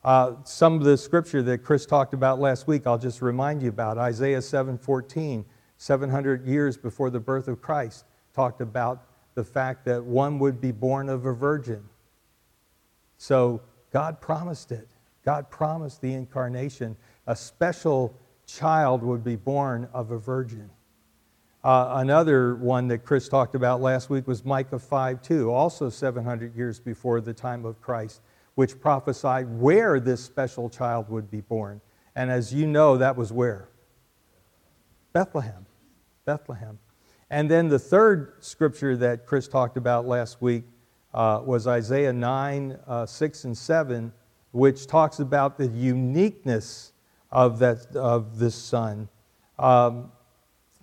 Uh, 0.03 0.35
some 0.45 0.75
of 0.75 0.85
the 0.85 0.97
scripture 0.97 1.43
that 1.43 1.59
Chris 1.59 1.85
talked 1.85 2.15
about 2.15 2.41
last 2.41 2.67
week, 2.67 2.87
I'll 2.87 2.99
just 2.99 3.21
remind 3.21 3.63
you 3.63 3.69
about. 3.69 3.99
Isaiah 3.99 4.41
7:14, 4.41 5.45
700 5.77 6.47
years 6.47 6.77
before 6.77 7.11
the 7.11 7.21
birth 7.21 7.49
of 7.49 7.61
Christ, 7.61 8.07
talked 8.33 8.61
about 8.61 9.03
the 9.35 9.45
fact 9.45 9.85
that 9.85 10.05
one 10.05 10.39
would 10.39 10.61
be 10.61 10.73
born 10.73 11.09
of 11.09 11.27
a 11.27 11.33
virgin. 11.33 11.89
So 13.19 13.61
God 13.93 14.21
promised 14.21 14.73
it. 14.73 14.89
God 15.25 15.51
promised 15.51 16.01
the 16.01 16.15
incarnation. 16.15 16.97
A 17.27 17.37
special 17.37 18.15
child 18.47 19.03
would 19.03 19.23
be 19.23 19.37
born 19.37 19.89
of 19.93 20.11
a 20.11 20.19
virgin. 20.19 20.71
Uh, 21.63 21.93
another 21.97 22.55
one 22.55 22.89
that 22.89 23.05
Chris 23.05 23.29
talked 23.29 23.55
about 23.55 23.83
last 23.83 24.09
week 24.09 24.27
was 24.27 24.45
Micah 24.45 24.79
5 24.79 25.21
2, 25.21 25.51
also 25.51 25.91
700 25.91 26.57
years 26.57 26.81
before 26.81 27.21
the 27.21 27.35
time 27.35 27.67
of 27.67 27.81
Christ, 27.83 28.23
which 28.55 28.81
prophesied 28.81 29.47
where 29.59 30.01
this 30.01 30.25
special 30.25 30.71
child 30.71 31.11
would 31.11 31.31
be 31.31 31.43
born. 31.43 31.83
And 32.17 32.31
as 32.31 32.53
you 32.55 32.67
know, 32.67 32.97
that 32.97 33.15
was 33.17 33.31
where? 33.31 33.69
Bethlehem. 35.13 35.67
Bethlehem. 36.25 36.79
And 37.29 37.51
then 37.51 37.69
the 37.69 37.79
third 37.79 38.35
scripture 38.41 38.97
that 38.97 39.27
Chris 39.27 39.47
talked 39.47 39.77
about 39.77 40.07
last 40.07 40.41
week 40.41 40.65
uh, 41.13 41.43
was 41.45 41.67
Isaiah 41.67 42.13
9, 42.13 42.79
uh, 42.87 43.05
6, 43.05 43.45
and 43.45 43.57
7, 43.57 44.13
which 44.53 44.87
talks 44.87 45.19
about 45.19 45.59
the 45.59 45.67
uniqueness 45.67 46.93
of, 47.31 47.59
that, 47.59 47.95
of 47.95 48.39
this 48.39 48.55
son. 48.55 49.09
Um, 49.59 50.11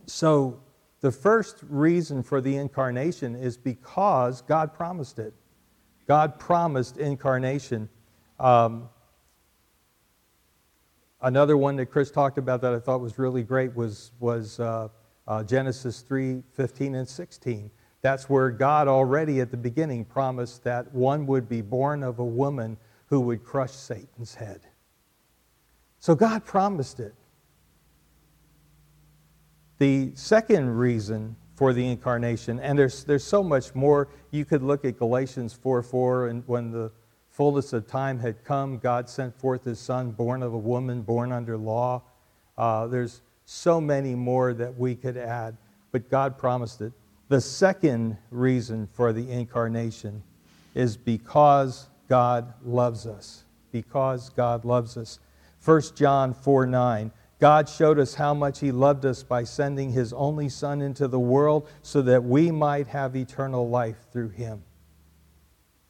so 0.06 0.60
the 1.02 1.12
first 1.12 1.58
reason 1.70 2.24
for 2.24 2.42
the 2.42 2.56
incarnation 2.56 3.36
is 3.36 3.58
because 3.58 4.42
God 4.42 4.74
promised 4.74 5.20
it. 5.20 5.34
God 6.08 6.40
promised 6.40 6.98
incarnation. 6.98 7.90
Um, 8.40 8.90
another 11.22 11.58
one 11.58 11.76
that 11.76 11.88
Chris 11.88 12.10
talked 12.10 12.38
about 12.38 12.62
that 12.62 12.74
I 12.74 12.80
thought 12.80 13.02
was 13.02 13.20
really 13.20 13.44
great 13.44 13.76
was, 13.76 14.12
was 14.20 14.60
uh, 14.60 14.88
uh, 15.28 15.44
Genesis 15.44 16.02
3 16.02 16.42
15 16.54 16.96
and 16.96 17.08
16. 17.08 17.70
That's 18.02 18.30
where 18.30 18.50
God 18.50 18.88
already 18.88 19.42
at 19.42 19.52
the 19.52 19.58
beginning 19.58 20.06
promised 20.06 20.64
that 20.64 20.94
one 20.94 21.28
would 21.28 21.50
be 21.50 21.62
born 21.62 22.04
of 22.04 22.20
a 22.20 22.26
woman 22.26 22.78
who 23.08 23.20
would 23.22 23.44
crush 23.44 23.72
Satan's 23.72 24.36
head. 24.36 24.62
So 26.00 26.16
God 26.16 26.46
promised 26.46 27.00
it. 27.00 27.16
The 29.80 30.12
second 30.16 30.70
reason 30.78 31.36
for 31.56 31.74
the 31.74 31.88
incarnation, 31.88 32.60
and 32.60 32.78
there's, 32.78 33.04
there's 33.04 33.24
so 33.24 33.44
much 33.44 33.76
more. 33.76 34.10
You 34.32 34.46
could 34.46 34.62
look 34.62 34.86
at 34.86 34.98
Galatians 34.98 35.54
4 35.54 35.84
4, 35.84 36.28
and 36.28 36.44
when 36.48 36.72
the 36.72 36.92
fullness 37.30 37.74
of 37.74 37.88
time 37.88 38.20
had 38.20 38.44
come, 38.44 38.80
God 38.80 39.08
sent 39.10 39.38
forth 39.40 39.64
his 39.64 39.80
son, 39.80 40.12
born 40.12 40.42
of 40.42 40.54
a 40.54 40.58
woman, 40.58 41.02
born 41.02 41.32
under 41.32 41.58
law. 41.58 42.02
Uh, 42.58 42.88
there's 42.88 43.22
so 43.46 43.80
many 43.80 44.16
more 44.16 44.54
that 44.54 44.78
we 44.78 44.96
could 44.96 45.18
add, 45.18 45.56
but 45.92 46.10
God 46.10 46.38
promised 46.38 46.82
it. 46.82 46.92
The 47.30 47.42
second 47.42 48.18
reason 48.32 48.88
for 48.94 49.14
the 49.14 49.30
incarnation 49.30 50.24
is 50.74 50.98
because 50.98 51.88
God 52.08 52.54
loves 52.64 53.06
us. 53.06 53.44
Because 53.72 54.30
God 54.30 54.66
loves 54.66 54.98
us. 54.98 55.20
1 55.64 55.82
John 55.96 56.34
4 56.34 56.66
9. 56.66 57.12
God 57.40 57.70
showed 57.70 58.00
us 58.00 58.16
how 58.16 58.34
much 58.34 58.60
He 58.60 58.72
loved 58.72 59.06
us 59.06 59.24
by 59.24 59.44
sending 59.44 59.92
His 59.92 60.12
only 60.14 60.50
Son 60.50 60.82
into 60.82 61.08
the 61.08 61.20
world 61.20 61.70
so 61.82 62.02
that 62.02 62.24
we 62.24 62.52
might 62.52 62.88
have 62.88 63.16
eternal 63.16 63.70
life 63.70 64.08
through 64.12 64.30
Him. 64.30 64.64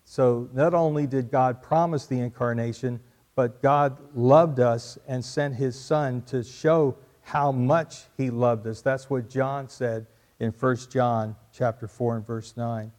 So, 0.04 0.50
not 0.54 0.74
only 0.74 1.08
did 1.08 1.32
God 1.32 1.62
promise 1.62 2.06
the 2.06 2.20
incarnation, 2.20 3.00
but 3.36 3.62
God 3.62 3.98
loved 4.16 4.60
us 4.60 4.98
and 5.08 5.24
sent 5.24 5.56
His 5.56 5.80
Son 5.80 6.22
to 6.24 6.44
show 6.44 6.98
how 7.28 7.52
much 7.52 8.04
he 8.16 8.30
loved 8.30 8.66
us. 8.68 8.82
That's 8.82 9.10
what 9.10 9.30
John 9.30 9.68
said 9.68 10.08
in 10.40 10.52
1 10.52 10.78
John 10.90 11.36
chapter 11.52 11.86
4 11.86 12.18
and 12.18 12.26
verse 12.26 12.56
9. 12.56 12.90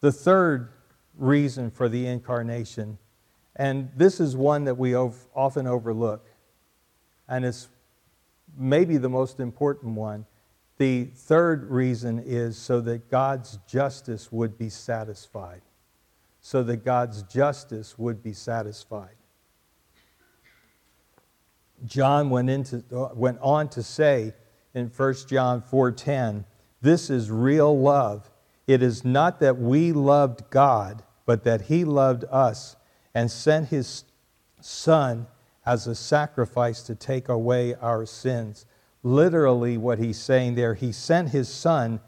The 0.00 0.12
third 0.12 0.68
reason 1.18 1.72
for 1.72 1.88
the 1.88 2.06
incarnation, 2.06 2.96
and 3.56 3.90
this 3.96 4.20
is 4.20 4.36
one 4.36 4.64
that 4.64 4.76
we 4.76 4.96
often 4.96 5.66
overlook, 5.66 6.28
and 7.28 7.44
it's 7.44 7.68
maybe 8.56 8.96
the 8.96 9.08
most 9.08 9.40
important 9.40 9.94
one. 9.94 10.26
The 10.78 11.04
third 11.04 11.70
reason 11.70 12.22
is 12.24 12.56
so 12.56 12.80
that 12.80 13.10
God's 13.10 13.58
justice 13.68 14.32
would 14.32 14.58
be 14.58 14.68
satisfied. 14.68 15.62
So 16.40 16.62
that 16.64 16.84
God's 16.84 17.22
justice 17.22 17.96
would 17.98 18.22
be 18.22 18.32
satisfied. 18.32 19.16
John 21.86 22.28
went, 22.30 22.50
into, 22.50 22.82
went 23.14 23.38
on 23.40 23.68
to 23.70 23.82
say 23.82 24.34
in 24.74 24.88
1 24.88 25.14
John 25.28 25.62
4:10, 25.62 26.44
"This 26.82 27.08
is 27.08 27.30
real 27.30 27.78
love. 27.78 28.30
It 28.66 28.82
is 28.82 29.04
not 29.04 29.40
that 29.40 29.58
we 29.58 29.92
loved 29.92 30.50
God, 30.50 31.02
but 31.24 31.44
that 31.44 31.62
he 31.62 31.84
loved 31.84 32.24
us 32.30 32.76
and 33.14 33.30
sent 33.30 33.68
his 33.68 34.04
son 34.60 35.26
as 35.64 35.86
a 35.86 35.94
sacrifice 35.94 36.82
to 36.82 36.94
take 36.94 37.28
away 37.28 37.74
our 37.74 38.04
sins." 38.06 38.66
Literally 39.02 39.76
what 39.76 39.98
he's 39.98 40.18
saying 40.18 40.54
there, 40.54 40.74
he 40.74 40.90
sent 40.90 41.28
his 41.28 41.48
son 41.48 42.00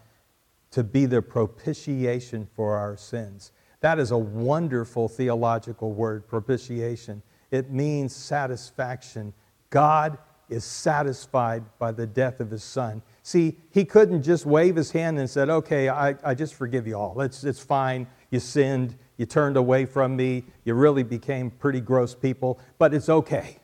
to 0.71 0.83
be 0.83 1.07
the 1.07 1.21
propitiation 1.23 2.49
for 2.57 2.77
our 2.77 2.97
sins. 2.97 3.53
That 3.81 3.99
is 3.99 4.11
a 4.11 4.19
wonderful 4.19 5.09
theological 5.09 5.93
word, 5.93 6.27
propitiation. 6.27 7.23
It 7.51 7.71
means 7.71 8.17
satisfaction 8.17 9.35
God 9.71 10.19
is 10.49 10.65
satisfied 10.65 11.65
by 11.79 11.93
the 11.93 12.07
death 12.07 12.41
of 12.41 12.51
his 12.51 12.63
son. 12.63 13.03
See, 13.23 13.59
he 13.71 13.85
couldn't 13.85 14.23
just 14.23 14.47
wave 14.47 14.77
his 14.77 14.93
hand 14.93 15.19
and 15.19 15.29
said, 15.29 15.51
okay, 15.51 15.89
I, 15.89 16.15
I 16.23 16.35
just 16.35 16.55
forgive 16.55 16.87
you 16.87 16.97
all. 16.97 17.21
It's, 17.21 17.43
it's 17.43 17.61
fine. 17.61 18.07
You 18.30 18.40
sinned. 18.40 18.97
You 19.16 19.26
turned 19.26 19.56
away 19.56 19.87
from 19.87 20.16
me. 20.16 20.45
You 20.64 20.75
really 20.75 21.02
became 21.02 21.50
pretty 21.50 21.80
gross 21.80 22.14
people, 22.14 22.59
but 22.78 22.92
it's 22.92 23.09
okay. 23.09 23.59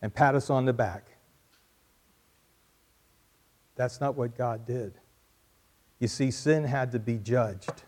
And 0.00 0.14
pat 0.14 0.34
us 0.34 0.50
on 0.50 0.64
the 0.64 0.72
back. 0.72 1.06
That's 3.76 4.00
not 4.00 4.16
what 4.16 4.36
God 4.36 4.66
did. 4.66 4.94
You 5.98 6.08
see, 6.08 6.30
sin 6.30 6.64
had 6.64 6.92
to 6.92 6.98
be 6.98 7.16
judged. 7.18 7.84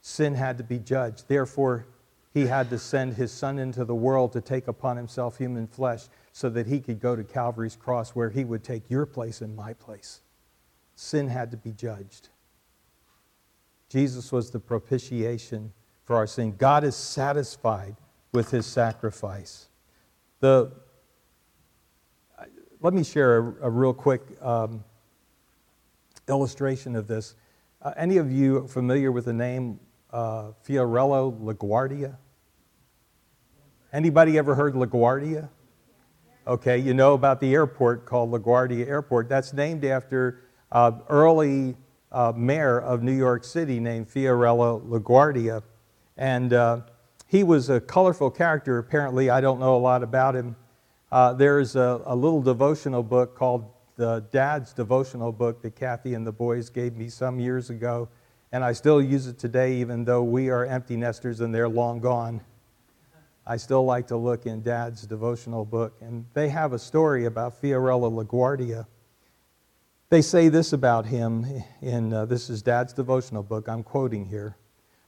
Sin 0.00 0.34
had 0.34 0.58
to 0.58 0.64
be 0.64 0.78
judged. 0.78 1.28
Therefore, 1.28 1.86
he 2.32 2.46
had 2.46 2.70
to 2.70 2.78
send 2.78 3.14
his 3.14 3.32
son 3.32 3.58
into 3.58 3.84
the 3.84 3.94
world 3.94 4.32
to 4.32 4.40
take 4.40 4.68
upon 4.68 4.96
himself 4.96 5.38
human 5.38 5.66
flesh 5.66 6.08
so 6.32 6.48
that 6.50 6.66
he 6.66 6.80
could 6.80 7.00
go 7.00 7.16
to 7.16 7.24
Calvary's 7.24 7.76
cross 7.76 8.10
where 8.10 8.30
he 8.30 8.44
would 8.44 8.62
take 8.62 8.88
your 8.88 9.06
place 9.06 9.40
and 9.40 9.54
my 9.56 9.72
place. 9.72 10.20
Sin 10.94 11.28
had 11.28 11.50
to 11.50 11.56
be 11.56 11.72
judged. 11.72 12.28
Jesus 13.90 14.30
was 14.30 14.50
the 14.50 14.60
propitiation 14.60 15.72
for 16.04 16.14
our 16.14 16.26
sin. 16.26 16.54
God 16.56 16.84
is 16.84 16.94
satisfied 16.94 17.96
with 18.32 18.50
his 18.50 18.64
sacrifice. 18.64 19.68
The, 20.38 20.72
let 22.80 22.94
me 22.94 23.02
share 23.02 23.38
a, 23.38 23.54
a 23.62 23.70
real 23.70 23.92
quick 23.92 24.22
um, 24.40 24.84
illustration 26.28 26.94
of 26.94 27.08
this. 27.08 27.34
Uh, 27.82 27.92
any 27.96 28.16
of 28.18 28.30
you 28.30 28.68
familiar 28.68 29.10
with 29.10 29.24
the 29.24 29.32
name 29.32 29.80
uh, 30.12 30.52
Fiorello 30.64 31.36
LaGuardia? 31.42 32.16
Anybody 33.92 34.38
ever 34.38 34.54
heard 34.54 34.74
LaGuardia? 34.74 35.48
Okay, 36.46 36.78
you 36.78 36.94
know 36.94 37.14
about 37.14 37.40
the 37.40 37.52
airport 37.52 38.06
called 38.06 38.30
LaGuardia 38.30 38.86
Airport. 38.86 39.28
That's 39.28 39.52
named 39.52 39.84
after 39.84 40.42
uh, 40.70 40.92
early 41.08 41.74
uh, 42.12 42.32
mayor 42.36 42.80
of 42.80 43.02
New 43.02 43.16
York 43.16 43.44
City 43.44 43.80
named 43.80 44.08
Fiorello 44.08 44.80
LaGuardia. 44.88 45.62
And 46.16 46.52
uh, 46.52 46.80
he 47.26 47.44
was 47.44 47.70
a 47.70 47.80
colorful 47.80 48.30
character, 48.30 48.78
apparently. 48.78 49.30
I 49.30 49.40
don't 49.40 49.60
know 49.60 49.76
a 49.76 49.78
lot 49.78 50.02
about 50.02 50.34
him. 50.34 50.56
Uh, 51.12 51.32
there's 51.32 51.76
a, 51.76 52.02
a, 52.04 52.14
little 52.14 52.42
devotional 52.42 53.02
book 53.02 53.34
called 53.34 53.70
the 53.96 54.24
Dad's 54.30 54.72
Devotional 54.72 55.32
Book 55.32 55.60
that 55.62 55.74
Kathy 55.74 56.14
and 56.14 56.24
the 56.26 56.32
boys 56.32 56.70
gave 56.70 56.96
me 56.96 57.08
some 57.08 57.40
years 57.40 57.68
ago. 57.70 58.08
And 58.52 58.64
I 58.64 58.72
still 58.72 59.02
use 59.02 59.26
it 59.26 59.38
today, 59.38 59.74
even 59.74 60.04
though 60.04 60.22
we 60.22 60.50
are 60.50 60.64
empty 60.64 60.96
nesters 60.96 61.40
and 61.40 61.54
they're 61.54 61.68
long 61.68 62.00
gone. 62.00 62.40
I 63.46 63.56
still 63.56 63.84
like 63.84 64.06
to 64.08 64.16
look 64.16 64.46
in 64.46 64.62
Dad's 64.62 65.06
devotional 65.06 65.64
book. 65.64 65.96
And 66.00 66.24
they 66.34 66.48
have 66.48 66.72
a 66.72 66.78
story 66.78 67.24
about 67.24 67.60
Fiorello 67.60 68.24
LaGuardia. 68.24 68.86
They 70.10 70.22
say 70.22 70.48
this 70.48 70.72
about 70.72 71.06
him 71.06 71.46
in 71.80 72.12
uh, 72.12 72.26
this 72.26 72.50
is 72.50 72.62
Dad's 72.62 72.92
devotional 72.92 73.44
book. 73.44 73.68
I'm 73.68 73.84
quoting 73.84 74.26
here. 74.26 74.56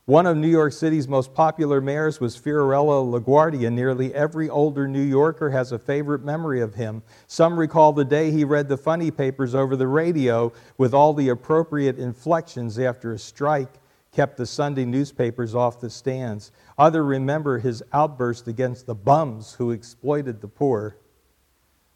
One 0.05 0.27
of 0.27 0.37
New 0.37 0.49
York 0.49 0.73
City's 0.73 1.09
most 1.09 1.35
popular 1.35 1.81
mayors 1.81 2.21
was 2.21 2.37
Fiorello 2.37 3.05
LaGuardia. 3.05 3.73
Nearly 3.73 4.15
every 4.15 4.49
older 4.49 4.87
New 4.87 5.03
Yorker 5.03 5.51
has 5.51 5.73
a 5.73 5.79
favorite 5.79 6.25
memory 6.25 6.61
of 6.61 6.75
him. 6.75 7.03
Some 7.27 7.59
recall 7.59 7.93
the 7.93 8.05
day 8.05 8.31
he 8.31 8.45
read 8.45 8.69
the 8.69 8.77
funny 8.77 9.11
papers 9.11 9.57
over 9.57 9.75
the 9.75 9.89
radio 9.89 10.53
with 10.79 10.95
all 10.95 11.15
the 11.15 11.31
appropriate 11.31 11.99
inflections 11.99 12.79
after 12.79 13.13
a 13.13 13.19
strike 13.19 13.81
kept 14.13 14.37
the 14.37 14.47
Sunday 14.47 14.85
newspapers 14.85 15.53
off 15.53 15.81
the 15.81 15.91
stands. 15.91 16.53
Others 16.79 17.05
remember 17.05 17.59
his 17.59 17.83
outburst 17.93 18.47
against 18.47 18.87
the 18.87 18.95
bums 18.95 19.55
who 19.55 19.73
exploited 19.73 20.41
the 20.41 20.49
poor. 20.49 20.97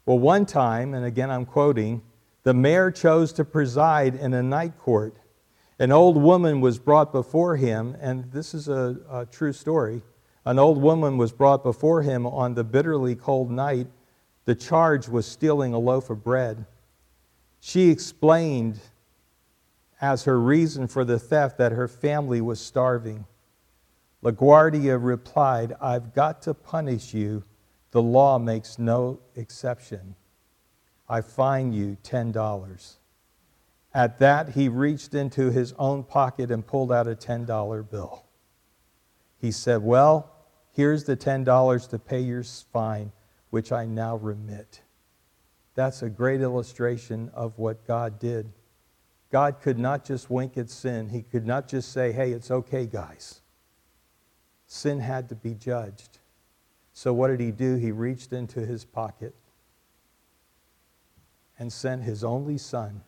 Well, 0.05 0.19
one 0.19 0.45
time, 0.45 0.93
and 0.93 1.05
again 1.05 1.31
I'm 1.31 1.45
quoting, 1.45 2.01
the 2.47 2.53
mayor 2.53 2.89
chose 2.91 3.33
to 3.33 3.43
preside 3.43 4.15
in 4.15 4.33
a 4.33 4.41
night 4.41 4.77
court. 4.79 5.17
An 5.79 5.91
old 5.91 6.15
woman 6.15 6.61
was 6.61 6.79
brought 6.79 7.11
before 7.11 7.57
him, 7.57 7.97
and 7.99 8.31
this 8.31 8.53
is 8.53 8.69
a, 8.69 8.95
a, 9.11 9.25
true 9.25 9.51
story. 9.51 10.01
An 10.45 10.57
old 10.57 10.81
woman 10.81 11.17
was 11.17 11.33
brought 11.33 11.61
before 11.61 12.03
him 12.03 12.25
on 12.25 12.53
the 12.53 12.63
bitterly 12.63 13.15
cold 13.15 13.51
night. 13.51 13.87
The 14.45 14.55
charge 14.55 15.09
was 15.09 15.25
stealing 15.25 15.73
a 15.73 15.77
loaf 15.77 16.09
of 16.09 16.23
bread. 16.23 16.65
She 17.59 17.89
explained 17.89 18.79
as 19.99 20.23
her 20.23 20.39
reason 20.39 20.87
for 20.87 21.03
the 21.03 21.19
theft 21.19 21.57
that 21.57 21.73
her 21.73 21.89
family 21.89 22.39
was 22.39 22.61
starving. 22.61 23.25
LaGuardia 24.23 24.97
replied, 24.97 25.75
I've 25.81 26.13
got 26.13 26.43
to 26.43 26.53
punish 26.53 27.13
you. 27.13 27.43
The 27.91 28.01
law 28.01 28.39
makes 28.39 28.79
no 28.79 29.19
exception. 29.35 30.15
I 31.09 31.21
fine 31.21 31.71
you 31.71 31.97
$10. 32.03 32.97
At 33.93 34.19
that, 34.19 34.49
he 34.49 34.69
reached 34.69 35.13
into 35.13 35.49
his 35.51 35.73
own 35.79 36.03
pocket 36.03 36.51
and 36.51 36.65
pulled 36.65 36.91
out 36.91 37.07
a 37.07 37.15
$10 37.15 37.89
bill. 37.89 38.25
He 39.39 39.51
said, 39.51 39.81
Well, 39.81 40.31
here's 40.73 41.05
the 41.05 41.15
$10 41.15 41.89
to 41.89 41.99
pay 41.99 42.19
your 42.19 42.43
fine, 42.43 43.11
which 43.49 43.71
I 43.71 43.85
now 43.85 44.17
remit. 44.17 44.81
That's 45.75 46.01
a 46.01 46.09
great 46.09 46.41
illustration 46.41 47.31
of 47.33 47.57
what 47.57 47.87
God 47.87 48.19
did. 48.19 48.51
God 49.31 49.59
could 49.61 49.77
not 49.77 50.03
just 50.03 50.29
wink 50.29 50.57
at 50.57 50.69
sin, 50.69 51.09
He 51.09 51.21
could 51.21 51.45
not 51.45 51.67
just 51.67 51.91
say, 51.91 52.11
Hey, 52.11 52.31
it's 52.31 52.51
okay, 52.51 52.85
guys. 52.85 53.41
Sin 54.65 54.99
had 54.99 55.29
to 55.29 55.35
be 55.35 55.53
judged. 55.53 56.19
So, 56.91 57.13
what 57.13 57.29
did 57.29 57.39
He 57.39 57.51
do? 57.51 57.75
He 57.75 57.91
reached 57.91 58.33
into 58.33 58.65
his 58.65 58.83
pocket 58.83 59.33
and 61.59 61.71
sent 61.71 62.03
his 62.03 62.23
only 62.23 62.57
son 62.57 63.01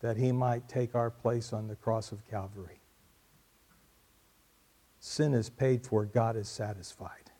that 0.00 0.16
he 0.16 0.32
might 0.32 0.68
take 0.68 0.94
our 0.94 1.10
place 1.10 1.52
on 1.52 1.66
the 1.68 1.74
cross 1.74 2.12
of 2.12 2.26
Calvary. 2.30 2.80
Sin 5.00 5.34
is 5.34 5.50
paid 5.50 5.84
for, 5.84 6.04
God 6.04 6.36
is 6.36 6.48
satisfied. 6.48 7.30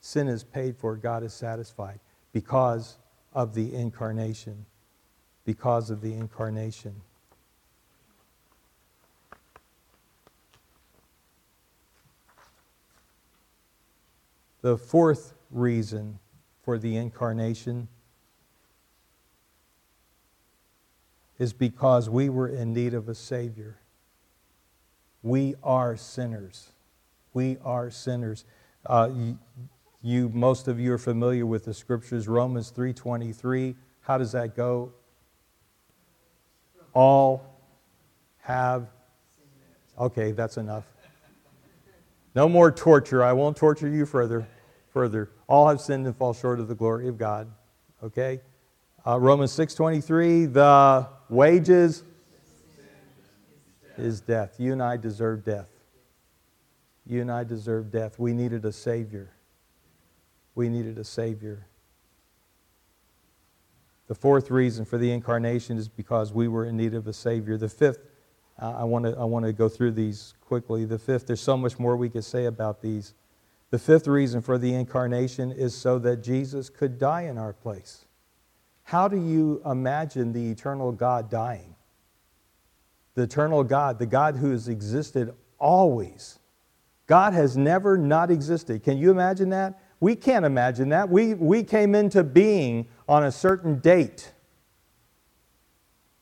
Sin 0.00 0.28
is 0.28 0.44
paid 0.44 0.76
for, 0.76 0.96
God 0.96 1.22
is 1.22 1.32
satisfied 1.32 2.00
because 2.32 2.96
of 3.32 3.54
the 3.54 3.74
incarnation. 3.74 4.66
Because 5.44 5.90
of 5.90 6.00
the 6.00 6.12
incarnation. 6.12 6.94
The 14.62 14.76
fourth 14.76 15.34
reason 15.52 16.18
for 16.66 16.78
the 16.78 16.96
incarnation 16.96 17.86
is 21.38 21.52
because 21.52 22.10
we 22.10 22.28
were 22.28 22.48
in 22.48 22.74
need 22.74 22.92
of 22.92 23.08
a 23.08 23.14
Savior. 23.14 23.78
We 25.22 25.54
are 25.62 25.96
sinners. 25.96 26.72
We 27.32 27.56
are 27.64 27.88
sinners. 27.88 28.44
Uh, 28.84 29.10
you, 29.14 29.38
you, 30.02 30.28
most 30.30 30.66
of 30.66 30.80
you 30.80 30.92
are 30.92 30.98
familiar 30.98 31.46
with 31.46 31.64
the 31.64 31.72
scriptures. 31.72 32.26
Romans 32.26 32.72
3:23. 32.72 33.76
How 34.00 34.18
does 34.18 34.32
that 34.32 34.56
go? 34.56 34.92
All 36.94 37.44
have. 38.38 38.88
Okay, 39.96 40.32
that's 40.32 40.56
enough. 40.56 40.84
No 42.34 42.48
more 42.48 42.72
torture. 42.72 43.22
I 43.22 43.34
won't 43.34 43.56
torture 43.56 43.88
you 43.88 44.04
further 44.04 44.48
further. 44.96 45.28
All 45.46 45.68
have 45.68 45.78
sinned 45.78 46.06
and 46.06 46.16
fall 46.16 46.32
short 46.32 46.58
of 46.58 46.68
the 46.68 46.74
glory 46.74 47.06
of 47.06 47.18
God. 47.18 47.52
Okay? 48.02 48.40
Uh, 49.06 49.20
Romans 49.20 49.52
6.23, 49.52 50.50
the 50.50 51.06
wages 51.28 52.02
is 53.98 54.22
death. 54.22 54.54
You 54.56 54.72
and 54.72 54.82
I 54.82 54.96
deserve 54.96 55.44
death. 55.44 55.68
You 57.06 57.20
and 57.20 57.30
I 57.30 57.44
deserve 57.44 57.92
death. 57.92 58.18
We 58.18 58.32
needed 58.32 58.64
a 58.64 58.72
Savior. 58.72 59.28
We 60.54 60.70
needed 60.70 60.96
a 60.96 61.04
Savior. 61.04 61.66
The 64.08 64.14
fourth 64.14 64.50
reason 64.50 64.86
for 64.86 64.96
the 64.96 65.10
incarnation 65.10 65.76
is 65.76 65.88
because 65.88 66.32
we 66.32 66.48
were 66.48 66.64
in 66.64 66.78
need 66.78 66.94
of 66.94 67.06
a 67.06 67.12
Savior. 67.12 67.58
The 67.58 67.68
fifth, 67.68 67.98
uh, 68.58 68.76
I 68.78 68.84
want 68.84 69.04
to 69.04 69.14
I 69.18 69.24
want 69.24 69.44
to 69.44 69.52
go 69.52 69.68
through 69.68 69.90
these 69.92 70.32
quickly. 70.40 70.86
The 70.86 70.98
fifth, 70.98 71.26
there's 71.26 71.42
so 71.42 71.58
much 71.58 71.78
more 71.78 71.98
we 71.98 72.08
could 72.08 72.24
say 72.24 72.46
about 72.46 72.80
these. 72.80 73.12
The 73.70 73.78
fifth 73.78 74.06
reason 74.06 74.42
for 74.42 74.58
the 74.58 74.74
incarnation 74.74 75.50
is 75.50 75.74
so 75.74 75.98
that 75.98 76.22
Jesus 76.22 76.70
could 76.70 76.98
die 76.98 77.22
in 77.22 77.36
our 77.36 77.52
place. 77.52 78.06
How 78.84 79.08
do 79.08 79.16
you 79.16 79.60
imagine 79.66 80.32
the 80.32 80.50
eternal 80.50 80.92
God 80.92 81.28
dying? 81.28 81.74
The 83.14 83.22
eternal 83.22 83.64
God, 83.64 83.98
the 83.98 84.06
God 84.06 84.36
who 84.36 84.52
has 84.52 84.68
existed 84.68 85.34
always. 85.58 86.38
God 87.06 87.32
has 87.32 87.56
never 87.56 87.98
not 87.98 88.30
existed. 88.30 88.84
Can 88.84 88.98
you 88.98 89.10
imagine 89.10 89.50
that? 89.50 89.80
We 89.98 90.14
can't 90.14 90.44
imagine 90.44 90.90
that. 90.90 91.08
We, 91.08 91.34
we 91.34 91.62
came 91.62 91.94
into 91.94 92.22
being 92.22 92.86
on 93.08 93.24
a 93.24 93.32
certain 93.32 93.78
date, 93.78 94.32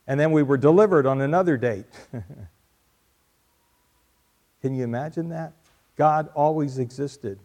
and 0.07 0.21
then 0.21 0.31
we 0.33 0.43
were 0.43 0.57
delivered 0.57 1.07
on 1.07 1.21
another 1.21 1.57
date. 1.57 1.87
Can 4.63 4.75
you 4.75 4.85
imagine 4.85 5.29
that? 5.31 5.53
God 5.97 6.29
always 6.35 6.79
existed. 6.79 7.39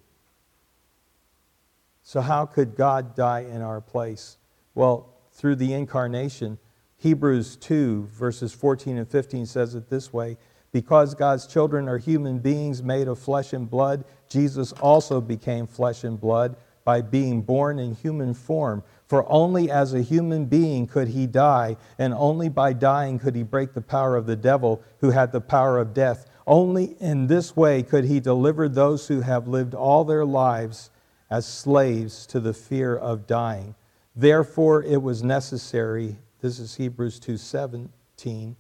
So, 2.04 2.22
how 2.22 2.46
could 2.46 2.76
God 2.76 3.16
die 3.16 3.42
in 3.42 3.62
our 3.62 3.82
place? 3.82 4.38
Well, 4.74 5.14
through 5.32 5.56
the 5.56 5.74
incarnation. 5.74 6.58
Hebrews 6.98 7.56
2, 7.56 8.10
verses 8.12 8.52
14 8.52 8.98
and 8.98 9.08
15 9.08 9.46
says 9.46 9.74
it 9.74 9.90
this 9.90 10.12
way 10.12 10.38
Because 10.72 11.16
God's 11.16 11.48
children 11.48 11.88
are 11.88 11.98
human 11.98 12.40
beings 12.40 12.84
made 12.84 13.08
of 13.08 13.20
flesh 13.20 13.54
and 13.54 13.70
blood, 13.70 14.04
Jesus 14.28 14.74
also 14.74 15.22
became 15.22 15.66
flesh 15.66 16.04
and 16.04 16.20
blood 16.20 16.58
by 16.84 17.02
being 17.02 17.42
born 17.42 17.80
in 17.80 17.96
human 17.96 18.34
form. 18.34 18.84
For 19.08 19.26
only 19.32 19.72
as 19.72 19.94
a 19.94 20.02
human 20.02 20.46
being 20.46 20.88
could 20.88 21.08
he 21.08 21.26
die, 21.26 21.78
and 21.98 22.14
only 22.14 22.50
by 22.50 22.74
dying 22.74 23.18
could 23.18 23.36
he 23.36 23.44
break 23.44 23.74
the 23.74 23.82
power 23.82 24.16
of 24.16 24.26
the 24.26 24.36
devil, 24.36 24.84
who 25.00 25.10
had 25.10 25.32
the 25.32 25.42
power 25.42 25.80
of 25.80 25.94
death. 25.94 26.29
Only 26.50 26.96
in 27.00 27.28
this 27.28 27.56
way 27.56 27.84
could 27.84 28.06
he 28.06 28.20
deliver 28.20 28.68
those 28.68 29.08
who 29.08 29.22
have 29.22 29.48
lived 29.48 29.76
all 29.76 30.04
their 30.04 30.26
lives 30.26 30.90
as 31.30 31.46
slaves 31.46 32.26
to 32.26 32.40
the 32.40 32.56
fear 32.56 32.98
of 32.98 33.28
dying. 33.28 33.76
Therefore, 34.16 34.82
it 34.82 35.04
was 35.04 35.22
necessary, 35.22 36.18
this 36.42 36.58
is 36.58 36.74
Hebrews 36.74 37.20
2:17, 37.20 38.56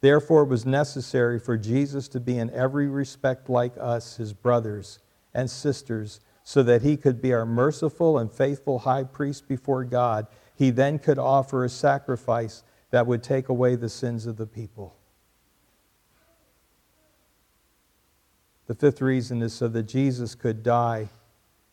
Therefore, 0.00 0.44
it 0.44 0.48
was 0.48 0.64
necessary 0.64 1.38
for 1.38 1.58
Jesus 1.58 2.08
to 2.08 2.20
be 2.20 2.38
in 2.38 2.48
every 2.50 2.88
respect 2.88 3.50
like 3.50 3.74
us, 3.78 4.16
his 4.16 4.32
brothers 4.32 4.98
and 5.34 5.50
sisters, 5.50 6.20
so 6.42 6.62
that 6.62 6.80
he 6.80 6.96
could 6.96 7.20
be 7.20 7.34
our 7.34 7.44
merciful 7.44 8.16
and 8.16 8.32
faithful 8.32 8.78
high 8.78 9.04
priest 9.04 9.46
before 9.46 9.84
God. 9.84 10.26
He 10.54 10.70
then 10.70 10.98
could 10.98 11.18
offer 11.18 11.64
a 11.64 11.68
sacrifice 11.68 12.62
that 12.92 13.06
would 13.06 13.22
take 13.22 13.50
away 13.50 13.74
the 13.74 13.90
sins 13.90 14.24
of 14.26 14.38
the 14.38 14.46
people. 14.46 14.95
The 18.66 18.74
fifth 18.74 19.00
reason 19.00 19.42
is 19.42 19.52
so 19.52 19.68
that 19.68 19.84
Jesus 19.84 20.34
could 20.34 20.62
die 20.62 21.08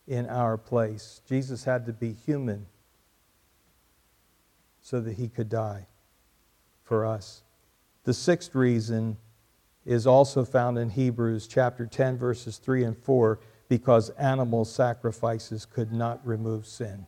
in 0.06 0.26
our 0.28 0.56
place. 0.56 1.20
Jesus 1.28 1.64
had 1.64 1.86
to 1.86 1.92
be 1.92 2.12
human 2.12 2.66
so 4.80 5.00
that 5.00 5.14
he 5.14 5.28
could 5.28 5.48
die 5.48 5.86
for 6.82 7.04
us. 7.04 7.42
The 8.04 8.14
sixth 8.14 8.54
reason 8.54 9.16
is 9.84 10.06
also 10.06 10.44
found 10.44 10.78
in 10.78 10.90
Hebrews 10.90 11.46
chapter 11.46 11.86
10, 11.86 12.16
verses 12.18 12.58
3 12.58 12.84
and 12.84 12.96
4, 12.96 13.40
because 13.68 14.10
animal 14.10 14.64
sacrifices 14.64 15.66
could 15.66 15.92
not 15.92 16.24
remove 16.26 16.66
sin. 16.66 17.06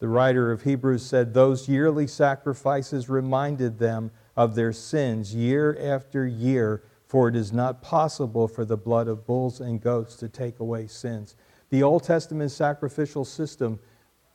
The 0.00 0.08
writer 0.08 0.52
of 0.52 0.62
Hebrews 0.62 1.06
said 1.06 1.32
those 1.32 1.68
yearly 1.68 2.06
sacrifices 2.06 3.08
reminded 3.08 3.78
them 3.78 4.10
of 4.36 4.54
their 4.54 4.72
sins 4.72 5.34
year 5.34 5.76
after 5.80 6.26
year, 6.26 6.82
for 7.06 7.28
it 7.28 7.36
is 7.36 7.52
not 7.52 7.82
possible 7.82 8.48
for 8.48 8.64
the 8.64 8.76
blood 8.76 9.08
of 9.08 9.26
bulls 9.26 9.60
and 9.60 9.80
goats 9.80 10.16
to 10.16 10.28
take 10.28 10.60
away 10.60 10.86
sins. 10.86 11.36
The 11.70 11.82
Old 11.82 12.02
Testament 12.02 12.50
sacrificial 12.50 13.24
system 13.24 13.78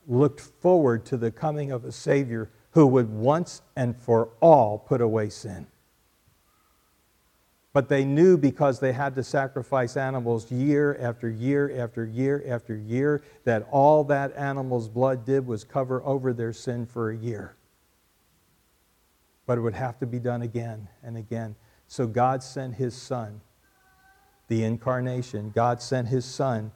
looked 0.07 0.39
forward 0.39 1.05
to 1.05 1.17
the 1.17 1.31
coming 1.31 1.71
of 1.71 1.85
a 1.85 1.91
Savior 1.91 2.49
who 2.71 2.87
would 2.87 3.09
once 3.09 3.61
and 3.75 3.95
for 3.95 4.29
all 4.39 4.77
put 4.77 5.01
away 5.01 5.29
sin. 5.29 5.67
But 7.71 7.87
they 7.87 8.03
knew 8.03 8.37
because 8.37 8.79
they 8.79 8.93
had 8.93 9.15
to 9.15 9.23
sacrifice 9.23 9.95
animals 9.95 10.51
year 10.51 10.97
after 10.99 11.29
year 11.29 11.71
after 11.77 12.05
year 12.05 12.43
after 12.47 12.75
year 12.75 13.21
that 13.43 13.67
all 13.71 14.03
that 14.05 14.35
animal's 14.35 14.89
blood 14.89 15.23
did 15.23 15.45
was 15.45 15.63
cover 15.63 16.03
over 16.03 16.33
their 16.33 16.51
sin 16.51 16.85
for 16.85 17.11
a 17.11 17.17
year. 17.17 17.55
But 19.49 19.57
it 19.57 19.61
would 19.61 19.73
have 19.73 19.97
to 19.97 20.05
be 20.05 20.19
done 20.19 20.43
again 20.43 20.87
and 21.01 21.17
again. 21.17 21.55
So 21.87 22.05
God 22.05 22.43
sent 22.43 22.75
his 22.75 22.93
son, 22.93 23.41
the 24.47 24.63
incarnation. 24.63 25.51
God 25.55 25.81
sent 25.81 26.07
his 26.07 26.23
son 26.23 26.71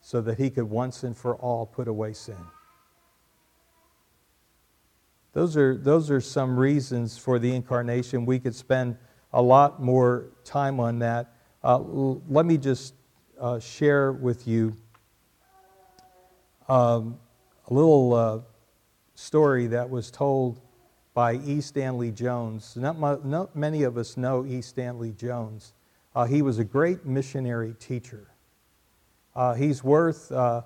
so 0.00 0.22
that 0.22 0.38
he 0.38 0.48
could 0.48 0.64
once 0.64 1.02
and 1.02 1.14
for 1.14 1.36
all 1.36 1.66
put 1.66 1.88
away 1.88 2.14
sin. 2.14 2.38
Those 5.34 5.58
are, 5.58 5.76
those 5.76 6.10
are 6.10 6.22
some 6.22 6.58
reasons 6.58 7.18
for 7.18 7.38
the 7.38 7.54
incarnation. 7.54 8.24
We 8.24 8.38
could 8.38 8.54
spend 8.54 8.96
a 9.34 9.42
lot 9.42 9.82
more 9.82 10.30
time 10.42 10.80
on 10.80 11.00
that. 11.00 11.34
Uh, 11.62 11.74
l- 11.74 12.22
let 12.30 12.46
me 12.46 12.56
just 12.56 12.94
uh, 13.38 13.58
share 13.58 14.10
with 14.10 14.48
you 14.48 14.74
um, 16.66 17.18
a 17.68 17.74
little 17.74 18.14
uh, 18.14 18.38
story 19.14 19.66
that 19.68 19.88
was 19.88 20.10
told 20.10 20.60
by 21.14 21.34
E. 21.34 21.60
Stanley 21.60 22.10
Jones. 22.10 22.76
Not, 22.76 23.24
not 23.24 23.54
many 23.54 23.84
of 23.84 23.96
us 23.96 24.16
know 24.16 24.44
E. 24.44 24.60
Stanley 24.60 25.12
Jones. 25.12 25.72
Uh, 26.14 26.24
he 26.24 26.42
was 26.42 26.58
a 26.58 26.64
great 26.64 27.06
missionary 27.06 27.74
teacher. 27.78 28.28
Uh, 29.34 29.54
he's 29.54 29.82
worth 29.82 30.30
uh, 30.30 30.62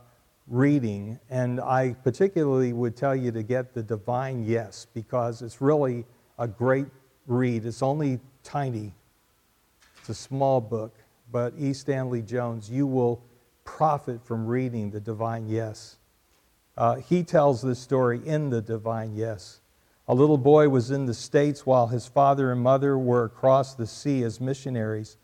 reading, 0.47 1.19
and 1.31 1.61
I 1.61 1.95
particularly 2.05 2.73
would 2.73 2.97
tell 2.97 3.15
you 3.15 3.31
to 3.33 3.43
get 3.43 3.75
the 3.75 3.83
Divine 3.83 4.45
Yes 4.45 4.87
because 4.95 5.43
it's 5.43 5.61
really 5.61 6.05
a 6.39 6.49
great 6.49 6.87
read. 7.27 7.67
It's 7.67 7.83
only 7.83 8.21
tiny, 8.43 8.95
it's 9.99 10.09
a 10.09 10.15
small 10.15 10.61
book, 10.61 10.95
but 11.31 11.53
E. 11.59 11.73
Stanley 11.73 12.23
Jones, 12.23 12.71
you 12.71 12.87
will 12.87 13.23
profit 13.65 14.25
from 14.25 14.47
reading 14.47 14.91
the 14.91 15.01
Divine 15.01 15.47
Yes. 15.49 15.97
Uh, 16.79 16.95
he 16.95 17.25
tells 17.25 17.61
this 17.61 17.81
story 17.81 18.21
in 18.25 18.51
the 18.51 18.63
Divine 18.63 19.13
Yes. 19.17 19.61
A 20.07 20.15
little 20.15 20.39
boy 20.39 20.69
was 20.69 20.93
in 20.93 21.07
the 21.07 21.13
States 21.13 21.67
while 21.67 21.89
his 21.89 22.07
father 22.07 22.53
and 22.53 22.61
mother 22.61 22.97
were 22.97 23.25
across 23.25 23.75
the 23.75 23.87
sea 23.87 24.23
as 24.23 24.41
missionaries. 24.41 25.17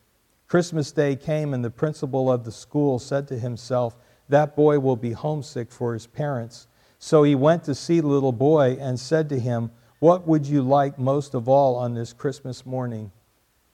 Christmas 0.49 0.91
Day 0.91 1.15
came, 1.15 1.55
and 1.55 1.65
the 1.65 1.71
principal 1.71 2.31
of 2.31 2.45
the 2.45 2.51
school 2.51 2.99
said 2.99 3.29
to 3.29 3.39
himself, 3.39 3.97
that 4.29 4.57
boy 4.57 4.81
will 4.81 4.97
be 4.97 5.13
homesick 5.13 5.71
for 5.71 5.93
his 5.95 6.09
parents. 6.09 6.67
So 6.99 7.23
he 7.23 7.37
went 7.37 7.63
to 7.65 7.75
see 7.75 8.01
the 8.01 8.09
little 8.09 8.33
boy 8.33 8.77
and 8.81 8.99
said 8.99 9.29
to 9.29 9.39
him, 9.39 9.71
What 10.01 10.27
would 10.27 10.47
you 10.47 10.61
like 10.61 10.99
most 10.99 11.35
of 11.35 11.49
all 11.49 11.77
on 11.77 11.95
this 11.95 12.13
Christmas 12.13 12.67
morning? 12.67 13.13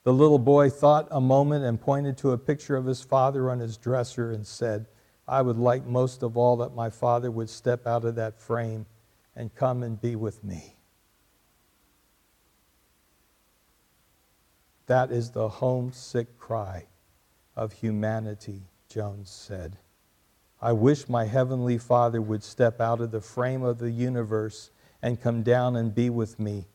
The 0.04 0.12
little 0.12 0.38
boy 0.38 0.68
thought 0.68 1.08
a 1.10 1.20
moment 1.20 1.64
and 1.64 1.80
pointed 1.80 2.18
to 2.18 2.32
a 2.32 2.38
picture 2.38 2.76
of 2.76 2.84
his 2.84 3.00
father 3.00 3.50
on 3.50 3.58
his 3.58 3.78
dresser 3.78 4.32
and 4.32 4.46
said, 4.46 4.86
I 5.28 5.42
would 5.42 5.58
like 5.58 5.86
most 5.86 6.22
of 6.22 6.36
all 6.36 6.56
that 6.58 6.74
my 6.74 6.90
father 6.90 7.30
would 7.30 7.50
step 7.50 7.86
out 7.86 8.04
of 8.04 8.16
that 8.16 8.40
frame 8.40 8.86
and 9.36 9.54
come 9.54 9.82
and 9.82 10.00
be 10.00 10.16
with 10.16 10.42
me. 10.42 10.76
That 14.86 15.12
is 15.12 15.30
the 15.30 15.48
homesick 15.48 16.36
cry 16.38 16.86
of 17.54 17.72
humanity, 17.72 18.62
Jones 18.88 19.30
said. 19.30 19.76
I 20.60 20.72
wish 20.72 21.08
my 21.08 21.24
Heavenly 21.24 21.78
Father 21.78 22.20
would 22.20 22.42
step 22.42 22.80
out 22.80 23.00
of 23.00 23.12
the 23.12 23.20
frame 23.20 23.62
of 23.62 23.78
the 23.78 23.90
universe 23.90 24.70
and 25.00 25.20
come 25.20 25.42
down 25.42 25.76
and 25.76 25.94
be 25.94 26.10
with 26.10 26.38
me. 26.38 26.66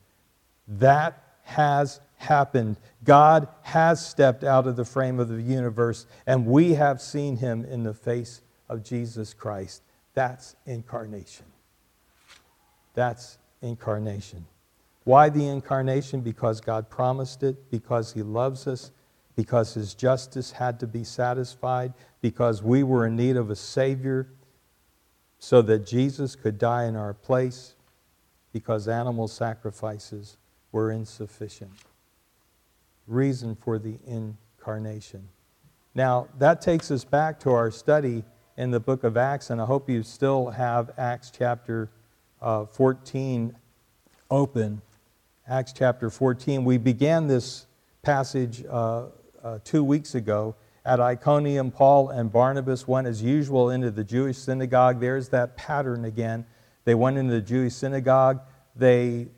That 0.66 1.22
has 1.42 2.00
happened. 2.16 2.76
God 3.04 3.48
has 3.62 4.04
stepped 4.04 4.44
out 4.44 4.66
of 4.66 4.76
the 4.76 4.84
frame 4.84 5.20
of 5.20 5.28
the 5.28 5.40
universe, 5.40 6.06
and 6.26 6.46
we 6.46 6.74
have 6.74 7.00
seen 7.00 7.36
him 7.36 7.64
in 7.64 7.82
the 7.82 7.94
face 7.94 8.40
of 8.68 8.82
Jesus 8.82 9.34
Christ. 9.34 9.82
That's 10.14 10.56
incarnation. 10.66 11.46
That's 12.94 13.38
incarnation. 13.62 14.46
Why 15.04 15.28
the 15.28 15.46
incarnation? 15.46 16.20
Because 16.20 16.60
God 16.60 16.90
promised 16.90 17.42
it, 17.42 17.70
because 17.70 18.12
he 18.12 18.22
loves 18.22 18.66
us, 18.66 18.90
because 19.36 19.74
his 19.74 19.94
justice 19.94 20.50
had 20.52 20.80
to 20.80 20.86
be 20.86 21.04
satisfied, 21.04 21.92
because 22.22 22.62
we 22.62 22.82
were 22.82 23.06
in 23.06 23.14
need 23.14 23.36
of 23.36 23.50
a 23.50 23.56
Savior, 23.56 24.26
so 25.38 25.60
that 25.62 25.86
Jesus 25.86 26.34
could 26.34 26.58
die 26.58 26.86
in 26.86 26.96
our 26.96 27.12
place, 27.12 27.74
because 28.52 28.88
animal 28.88 29.28
sacrifices 29.28 30.38
were 30.72 30.90
insufficient. 30.90 31.70
Reason 33.06 33.54
for 33.56 33.78
the 33.78 33.98
incarnation. 34.06 35.28
Now, 35.94 36.28
that 36.38 36.60
takes 36.60 36.90
us 36.90 37.04
back 37.04 37.40
to 37.40 37.50
our 37.50 37.70
study 37.70 38.24
in 38.56 38.70
the 38.70 38.80
book 38.80 39.04
of 39.04 39.16
Acts, 39.16 39.50
and 39.50 39.60
I 39.60 39.64
hope 39.64 39.88
you 39.88 40.02
still 40.02 40.50
have 40.50 40.90
Acts 40.98 41.30
chapter 41.36 41.90
uh, 42.40 42.66
14 42.66 43.56
open. 44.30 44.82
Acts 45.48 45.72
chapter 45.72 46.10
14. 46.10 46.64
We 46.64 46.78
began 46.78 47.28
this 47.28 47.66
passage 48.02 48.64
uh, 48.68 49.06
uh, 49.42 49.58
two 49.64 49.84
weeks 49.84 50.14
ago. 50.14 50.54
At 50.84 51.00
Iconium, 51.00 51.70
Paul 51.70 52.10
and 52.10 52.32
Barnabas 52.32 52.86
went 52.86 53.06
as 53.06 53.22
usual 53.22 53.70
into 53.70 53.90
the 53.90 54.04
Jewish 54.04 54.38
synagogue. 54.38 55.00
There's 55.00 55.28
that 55.30 55.56
pattern 55.56 56.04
again. 56.04 56.46
They 56.84 56.94
went 56.94 57.18
into 57.18 57.34
the 57.34 57.40
Jewish 57.40 57.74
synagogue. 57.74 58.40
They 58.76 59.28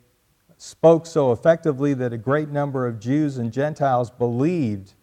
spoke 0.59 1.05
so 1.05 1.31
effectively 1.31 1.93
that 1.93 2.11
a 2.11 2.17
great 2.17 2.49
number 2.49 2.85
of 2.85 2.99
Jews 2.99 3.37
and 3.37 3.51
Gentiles 3.51 4.11
believed. 4.11 4.93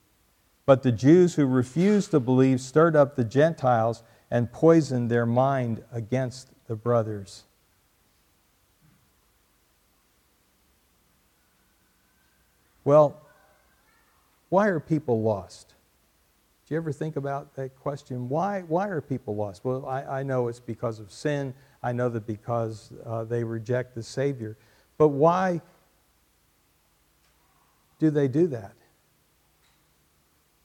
But 0.66 0.82
the 0.82 0.92
Jews 0.92 1.36
who 1.36 1.46
refused 1.46 2.10
to 2.10 2.20
believe 2.20 2.60
stirred 2.60 2.94
up 2.94 3.16
the 3.16 3.24
Gentiles 3.24 4.02
and 4.30 4.52
poisoned 4.52 5.10
their 5.10 5.24
mind 5.24 5.82
against 5.90 6.50
the 6.66 6.76
brothers. 6.76 7.44
Well, 12.84 13.20
why 14.50 14.66
are 14.68 14.78
people 14.78 15.22
lost? 15.22 15.74
Do 16.68 16.74
you 16.74 16.78
ever 16.78 16.92
think 16.92 17.16
about 17.16 17.54
that 17.54 17.76
question? 17.76 18.28
Why, 18.28 18.60
why 18.60 18.88
are 18.88 19.00
people 19.00 19.36
lost? 19.36 19.64
Well, 19.64 19.86
I, 19.86 20.02
I 20.02 20.22
know 20.22 20.48
it's 20.48 20.60
because 20.60 21.00
of 21.00 21.10
sin. 21.10 21.54
I 21.82 21.92
know 21.92 22.10
that 22.10 22.26
because 22.26 22.92
uh, 23.06 23.24
they 23.24 23.42
reject 23.42 23.94
the 23.94 24.02
Savior. 24.02 24.58
But 24.98 25.08
why 25.08 25.60
do 27.98 28.10
they 28.10 28.28
do 28.28 28.46
that? 28.48 28.74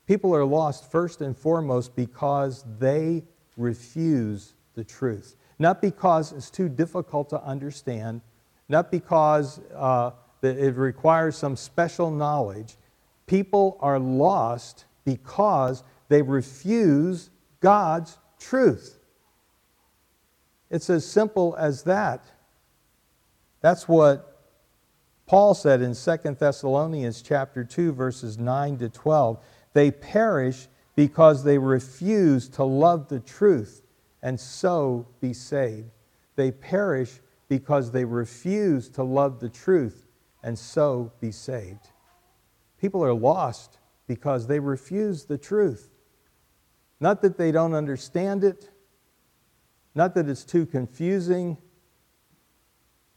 People 0.06 0.34
are 0.34 0.44
lost 0.44 0.90
first 0.90 1.20
and 1.20 1.36
foremost 1.36 1.94
because 1.94 2.64
they 2.78 3.24
refuse 3.56 4.54
the 4.74 4.84
truth. 4.84 5.36
Not 5.58 5.80
because 5.80 6.32
it's 6.32 6.50
too 6.50 6.68
difficult 6.68 7.30
to 7.30 7.42
understand, 7.42 8.20
not 8.68 8.90
because 8.90 9.60
uh, 9.74 10.10
it 10.42 10.76
requires 10.76 11.36
some 11.36 11.56
special 11.56 12.10
knowledge, 12.10 12.76
People 13.32 13.78
are 13.80 13.98
lost 13.98 14.84
because 15.06 15.84
they 16.08 16.20
refuse 16.20 17.30
God's 17.60 18.18
truth. 18.38 18.98
It's 20.70 20.90
as 20.90 21.06
simple 21.06 21.54
as 21.58 21.84
that. 21.84 22.24
That's 23.62 23.88
what 23.88 24.28
Paul 25.26 25.54
said 25.54 25.80
in 25.80 25.94
2 25.94 26.16
Thessalonians 26.38 27.22
chapter 27.22 27.64
2 27.64 27.92
verses 27.92 28.36
9 28.36 28.78
to 28.78 28.88
12. 28.88 29.42
They 29.72 29.90
perish 29.90 30.68
because 30.94 31.42
they 31.42 31.56
refuse 31.56 32.48
to 32.50 32.64
love 32.64 33.08
the 33.08 33.20
truth 33.20 33.82
and 34.22 34.38
so 34.38 35.06
be 35.20 35.32
saved. 35.32 35.90
They 36.36 36.50
perish 36.50 37.20
because 37.48 37.92
they 37.92 38.04
refuse 38.04 38.88
to 38.90 39.02
love 39.02 39.40
the 39.40 39.48
truth 39.48 40.06
and 40.42 40.58
so 40.58 41.12
be 41.20 41.30
saved. 41.30 41.88
People 42.80 43.04
are 43.04 43.14
lost 43.14 43.78
because 44.06 44.46
they 44.48 44.58
refuse 44.58 45.24
the 45.24 45.38
truth. 45.38 45.90
Not 46.98 47.22
that 47.22 47.38
they 47.38 47.52
don't 47.52 47.74
understand 47.74 48.44
it, 48.44 48.70
not 49.94 50.14
that 50.14 50.28
it's 50.28 50.44
too 50.44 50.66
confusing, 50.66 51.58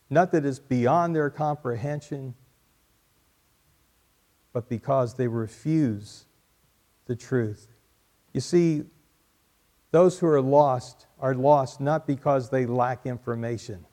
not 0.10 0.32
that 0.32 0.46
it's 0.46 0.60
beyond 0.60 1.15
their 1.15 1.30
comprehension, 1.30 2.36
but 4.54 4.70
because 4.70 5.15
they 5.15 5.28
refuse 5.28 6.26
the 7.08 7.15
truth. 7.15 7.68
You 8.34 8.41
see, 8.41 8.84
those 9.91 10.20
who 10.20 10.28
are 10.28 10.41
lost 10.41 11.06
are 11.20 11.36
lost 11.36 11.80
not 11.80 12.06
because 12.06 12.50
they 12.50 12.65
lack 12.65 13.06
information. 13.06 13.86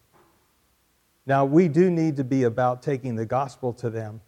Now, 1.26 1.44
we 1.44 1.68
do 1.68 1.90
need 1.90 2.16
to 2.16 2.24
be 2.24 2.42
about 2.42 2.82
taking 2.82 3.14
the 3.14 3.26
gospel 3.26 3.72
to 3.74 3.88
them. 3.90 4.20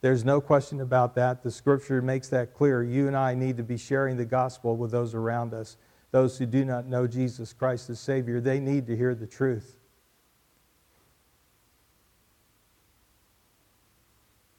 There's 0.00 0.24
no 0.24 0.40
question 0.40 0.80
about 0.80 1.16
that. 1.16 1.42
The 1.42 1.50
scripture 1.50 2.00
makes 2.00 2.28
that 2.28 2.54
clear. 2.54 2.84
You 2.84 3.08
and 3.08 3.16
I 3.16 3.34
need 3.34 3.56
to 3.56 3.64
be 3.64 3.76
sharing 3.76 4.16
the 4.16 4.24
gospel 4.24 4.76
with 4.76 4.92
those 4.92 5.14
around 5.14 5.52
us. 5.52 5.76
Those 6.12 6.38
who 6.38 6.46
do 6.46 6.64
not 6.64 6.86
know 6.86 7.06
Jesus 7.06 7.52
Christ 7.52 7.90
as 7.90 7.98
Savior, 7.98 8.40
they 8.40 8.60
need 8.60 8.86
to 8.86 8.96
hear 8.96 9.14
the 9.14 9.26
truth. 9.26 9.77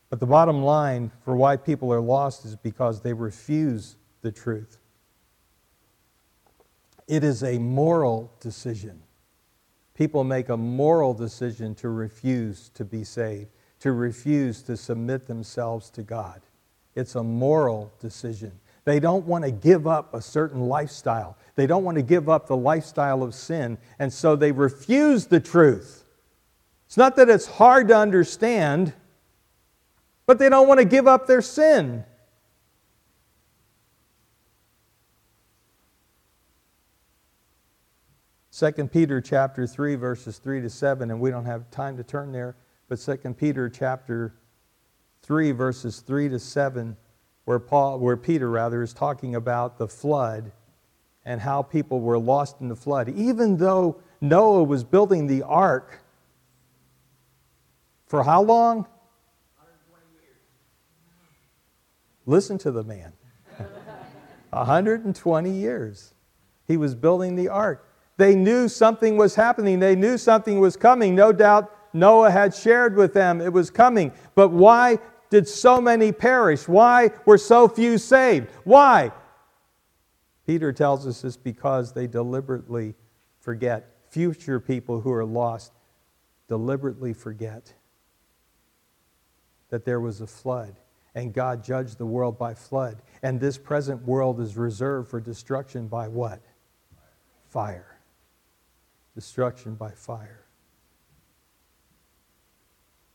But 0.10 0.20
the 0.20 0.26
bottom 0.26 0.64
line 0.64 1.12
for 1.24 1.36
why 1.36 1.56
people 1.56 1.94
are 1.94 2.02
lost 2.02 2.46
is 2.46 2.56
because 2.56 3.02
they 3.02 3.14
refuse 3.14 3.96
the 4.22 4.32
truth. 4.32 4.80
It 7.08 7.24
is 7.24 7.44
a 7.44 7.58
moral 7.58 8.32
decision. 8.40 9.02
People 9.94 10.24
make 10.24 10.50
a 10.50 10.58
moral 10.58 11.14
decision 11.14 11.76
to 11.76 11.90
refuse 11.90 12.70
to 12.76 12.86
be 12.86 13.04
saved, 13.04 13.50
to 13.82 13.92
refuse 13.92 14.62
to 14.64 14.78
submit 14.78 15.28
themselves 15.28 15.90
to 15.92 16.04
God. 16.04 16.42
It's 16.96 17.16
a 17.16 17.24
moral 17.24 17.92
decision. 18.00 18.52
They 18.86 19.00
don't 19.00 19.26
want 19.26 19.44
to 19.44 19.52
give 19.52 19.88
up 19.88 20.14
a 20.14 20.22
certain 20.22 20.62
lifestyle. 20.62 21.38
They 21.56 21.68
don't 21.68 21.84
want 21.84 21.98
to 21.98 22.02
give 22.02 22.30
up 22.30 22.48
the 22.48 22.58
lifestyle 22.58 23.22
of 23.24 23.36
sin, 23.36 23.78
and 24.00 24.12
so 24.12 24.36
they 24.36 24.52
refuse 24.52 25.28
the 25.28 25.40
truth. 25.40 26.06
It's 26.88 26.98
not 26.98 27.16
that 27.18 27.30
it's 27.30 27.46
hard 27.46 27.90
to 27.90 27.98
understand, 27.98 28.94
but 30.30 30.38
they 30.38 30.48
don't 30.48 30.68
want 30.68 30.80
to 30.80 30.86
give 30.86 31.08
up 31.08 31.26
their 31.26 31.42
sin. 31.42 32.06
Second 38.52 38.92
Peter 38.92 39.22
chapter 39.22 39.66
3 39.66 39.96
verses 39.96 40.38
3 40.38 40.62
to 40.62 40.70
7 40.70 41.10
and 41.10 41.20
we 41.20 41.32
don't 41.32 41.46
have 41.46 41.72
time 41.72 41.98
to 41.98 42.04
turn 42.04 42.32
there 42.32 42.56
but 42.90 43.00
Second 43.00 43.40
Peter 43.40 43.68
chapter 43.70 44.36
3 45.24 45.52
verses 45.52 46.02
3 46.02 46.30
to 46.30 46.38
7 46.38 46.96
where 47.46 47.58
Paul 47.58 47.98
where 47.98 48.16
Peter 48.16 48.52
rather 48.52 48.84
is 48.84 48.94
talking 48.94 49.34
about 49.34 49.80
the 49.80 49.88
flood 49.88 50.52
and 51.26 51.42
how 51.42 51.64
people 51.64 52.02
were 52.02 52.20
lost 52.20 52.62
in 52.62 52.70
the 52.70 52.76
flood 52.76 53.10
even 53.10 53.58
though 53.58 54.00
Noah 54.22 54.62
was 54.62 54.84
building 54.84 55.26
the 55.26 55.42
ark 55.42 56.04
for 58.06 58.22
how 58.22 58.44
long 58.44 58.86
Listen 62.30 62.60
to 62.60 62.70
the 62.70 62.84
man. 62.84 63.12
120 64.52 65.50
years. 65.50 66.14
He 66.68 66.78
was 66.78 66.94
building 66.94 67.36
the 67.36 67.50
ark. 67.50 67.92
They 68.18 68.36
knew 68.36 68.68
something 68.68 69.18
was 69.18 69.34
happening, 69.34 69.80
they 69.80 69.96
knew 69.96 70.16
something 70.16 70.60
was 70.60 70.78
coming. 70.78 71.16
No 71.16 71.32
doubt 71.32 71.76
Noah 71.92 72.30
had 72.30 72.54
shared 72.54 72.96
with 72.96 73.16
them 73.16 73.42
it 73.42 73.52
was 73.52 73.72
coming. 73.72 74.12
But 74.36 74.50
why 74.50 75.00
did 75.32 75.48
so 75.48 75.82
many 75.82 76.12
perish? 76.12 76.68
Why 76.68 77.10
were 77.26 77.40
so 77.40 77.68
few 77.68 77.98
saved? 77.98 78.52
Why? 78.64 79.12
Peter 80.46 80.72
tells 80.72 81.08
us 81.08 81.24
it's 81.24 81.36
because 81.36 81.94
they 81.94 82.06
deliberately 82.06 82.94
forget. 83.40 83.96
Future 84.12 84.60
people 84.60 85.02
who 85.02 85.12
are 85.12 85.26
lost 85.26 85.72
deliberately 86.48 87.14
forget 87.14 87.74
that 89.70 89.84
there 89.84 90.00
was 90.00 90.22
a 90.22 90.28
flood 90.28 90.76
and 91.20 91.34
God 91.34 91.64
judged 91.64 91.98
the 91.98 92.06
world 92.06 92.38
by 92.38 92.54
flood. 92.54 93.02
And 93.22 93.40
this 93.40 93.58
present 93.58 94.02
world 94.04 94.40
is 94.40 94.56
reserved 94.56 95.10
for 95.10 95.20
destruction 95.20 95.88
by 95.88 96.08
what? 96.08 96.42
Fire. 97.50 98.00
Destruction 99.16 99.76
by 99.76 99.92
fire. 99.92 100.46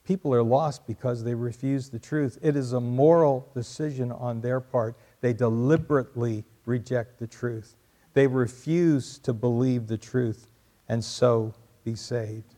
People 0.05 0.35
are 0.35 0.43
lost 0.43 0.87
because 0.87 1.25
they 1.25 1.35
refuse 1.35 1.89
the 1.89 1.99
truth. 1.99 2.39
It 2.43 2.57
is 2.57 2.75
a 2.75 2.81
moral 2.81 3.49
decision 3.55 4.13
on 4.13 4.43
their 4.43 4.61
part. 4.61 4.99
They 5.23 5.33
deliberately 5.33 6.45
reject 6.67 7.19
the 7.19 7.27
truth. 7.27 7.75
They 8.13 8.27
refuse 8.27 9.19
to 9.21 9.33
believe 9.33 9.87
the 9.87 9.97
truth 9.97 10.49
and 10.91 11.03
so 11.03 11.55
be 11.85 11.95
saved. 11.95 12.55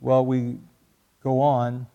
Well, 0.00 0.26
we 0.26 0.58
go 1.22 1.40
on 1.40 1.86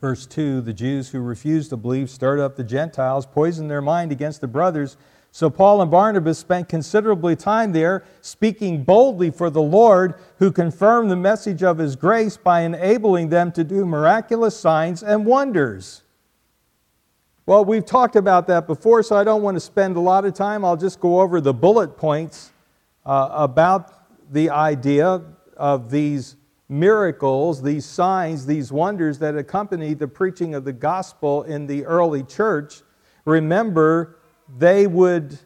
Verse 0.00 0.26
2 0.26 0.60
The 0.60 0.72
Jews 0.72 1.10
who 1.10 1.20
refused 1.20 1.70
to 1.70 1.76
believe 1.76 2.10
stirred 2.10 2.40
up 2.40 2.56
the 2.56 2.64
Gentiles, 2.64 3.26
poisoned 3.26 3.70
their 3.70 3.82
mind 3.82 4.12
against 4.12 4.40
the 4.40 4.48
brothers. 4.48 4.96
So 5.32 5.50
Paul 5.50 5.82
and 5.82 5.90
Barnabas 5.90 6.38
spent 6.38 6.68
considerably 6.68 7.36
time 7.36 7.72
there, 7.72 8.04
speaking 8.22 8.84
boldly 8.84 9.30
for 9.30 9.50
the 9.50 9.60
Lord, 9.60 10.14
who 10.38 10.50
confirmed 10.50 11.10
the 11.10 11.16
message 11.16 11.62
of 11.62 11.76
his 11.76 11.94
grace 11.94 12.38
by 12.38 12.62
enabling 12.62 13.28
them 13.28 13.52
to 13.52 13.62
do 13.62 13.84
miraculous 13.84 14.58
signs 14.58 15.02
and 15.02 15.26
wonders. 15.26 16.04
Well, 17.44 17.64
we've 17.64 17.84
talked 17.84 18.16
about 18.16 18.46
that 18.46 18.66
before, 18.66 19.02
so 19.02 19.14
I 19.14 19.24
don't 19.24 19.42
want 19.42 19.56
to 19.56 19.60
spend 19.60 19.96
a 19.96 20.00
lot 20.00 20.24
of 20.24 20.34
time. 20.34 20.64
I'll 20.64 20.76
just 20.76 21.00
go 21.00 21.20
over 21.20 21.40
the 21.40 21.52
bullet 21.52 21.96
points 21.96 22.50
uh, 23.04 23.28
about 23.32 23.92
the 24.32 24.50
idea 24.50 25.22
of 25.56 25.90
these 25.90 26.35
miracles, 26.68 27.62
these 27.62 27.84
signs, 27.84 28.46
these 28.46 28.72
wonders 28.72 29.18
that 29.20 29.36
accompany 29.36 29.94
the 29.94 30.08
preaching 30.08 30.54
of 30.54 30.64
the 30.64 30.72
gospel 30.72 31.42
in 31.44 31.66
the 31.66 31.84
early 31.84 32.22
church, 32.22 32.82
remember, 33.24 34.18
they 34.58 34.86
would, 34.86 35.38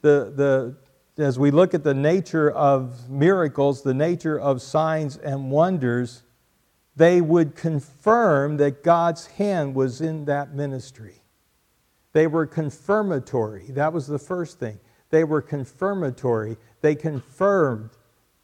the, 0.00 0.32
the, 0.34 1.22
as 1.22 1.38
we 1.38 1.50
look 1.50 1.74
at 1.74 1.84
the 1.84 1.94
nature 1.94 2.50
of 2.50 3.10
miracles, 3.10 3.82
the 3.82 3.94
nature 3.94 4.38
of 4.38 4.62
signs 4.62 5.16
and 5.18 5.50
wonders, 5.50 6.22
they 6.96 7.20
would 7.20 7.54
confirm 7.54 8.56
that 8.58 8.82
God's 8.82 9.26
hand 9.26 9.74
was 9.74 10.00
in 10.00 10.26
that 10.26 10.54
ministry. 10.54 11.22
They 12.12 12.26
were 12.26 12.46
confirmatory. 12.46 13.66
That 13.70 13.92
was 13.92 14.06
the 14.06 14.18
first 14.18 14.58
thing. 14.58 14.78
They 15.10 15.24
were 15.24 15.40
confirmatory. 15.40 16.58
They 16.82 16.94
confirmed 16.94 17.90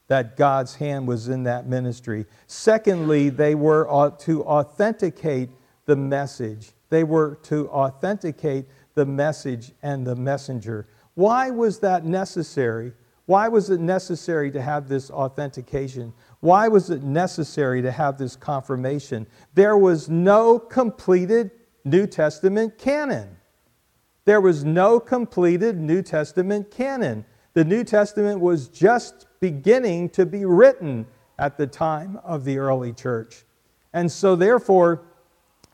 that 0.09 0.37
God's 0.37 0.75
hand 0.75 1.07
was 1.07 1.29
in 1.29 1.45
that 1.45 1.67
ministry. 1.67 2.27
Secondly, 2.47 3.29
they 3.29 3.55
were 3.55 4.15
to 4.21 4.45
authenticate 4.45 5.51
the 5.87 5.97
message. 5.97 6.73
They 6.91 7.05
were 7.05 7.37
to 7.45 7.69
authenticate 7.69 8.67
the 8.95 9.07
message 9.07 9.73
and 9.83 10.07
the 10.07 10.17
messenger. 10.17 10.89
Why 11.15 11.51
was 11.51 11.79
that 11.81 12.05
necessary? 12.05 12.93
Why 13.27 13.49
was 13.49 13.69
it 13.69 13.81
necessary 13.81 14.51
to 14.53 14.63
have 14.63 14.89
this 14.89 15.11
authentication? 15.11 16.15
Why 16.41 16.69
was 16.69 16.89
it 16.89 17.03
necessary 17.03 17.83
to 17.83 17.93
have 17.93 18.17
this 18.17 18.37
confirmation? 18.37 19.27
There 19.53 19.77
was 19.77 20.09
no 20.09 20.59
completed 20.59 21.51
New 21.85 22.07
Testament 22.07 22.79
canon. 22.79 23.37
There 24.25 24.41
was 24.41 24.65
no 24.65 24.99
completed 25.01 25.79
New 25.79 26.01
Testament 26.01 26.71
canon. 26.71 27.27
The 27.59 27.65
New 27.65 27.83
Testament 27.83 28.39
was 28.39 28.69
just 28.69 29.27
beginning 29.41 30.11
to 30.11 30.25
be 30.25 30.45
written 30.45 31.09
at 31.41 31.57
the 31.57 31.67
time 31.67 32.21
of 32.23 32.45
the 32.45 32.57
early 32.57 32.93
church. 32.93 33.43
And 33.93 34.13
so, 34.13 34.37
therefore, 34.37 35.03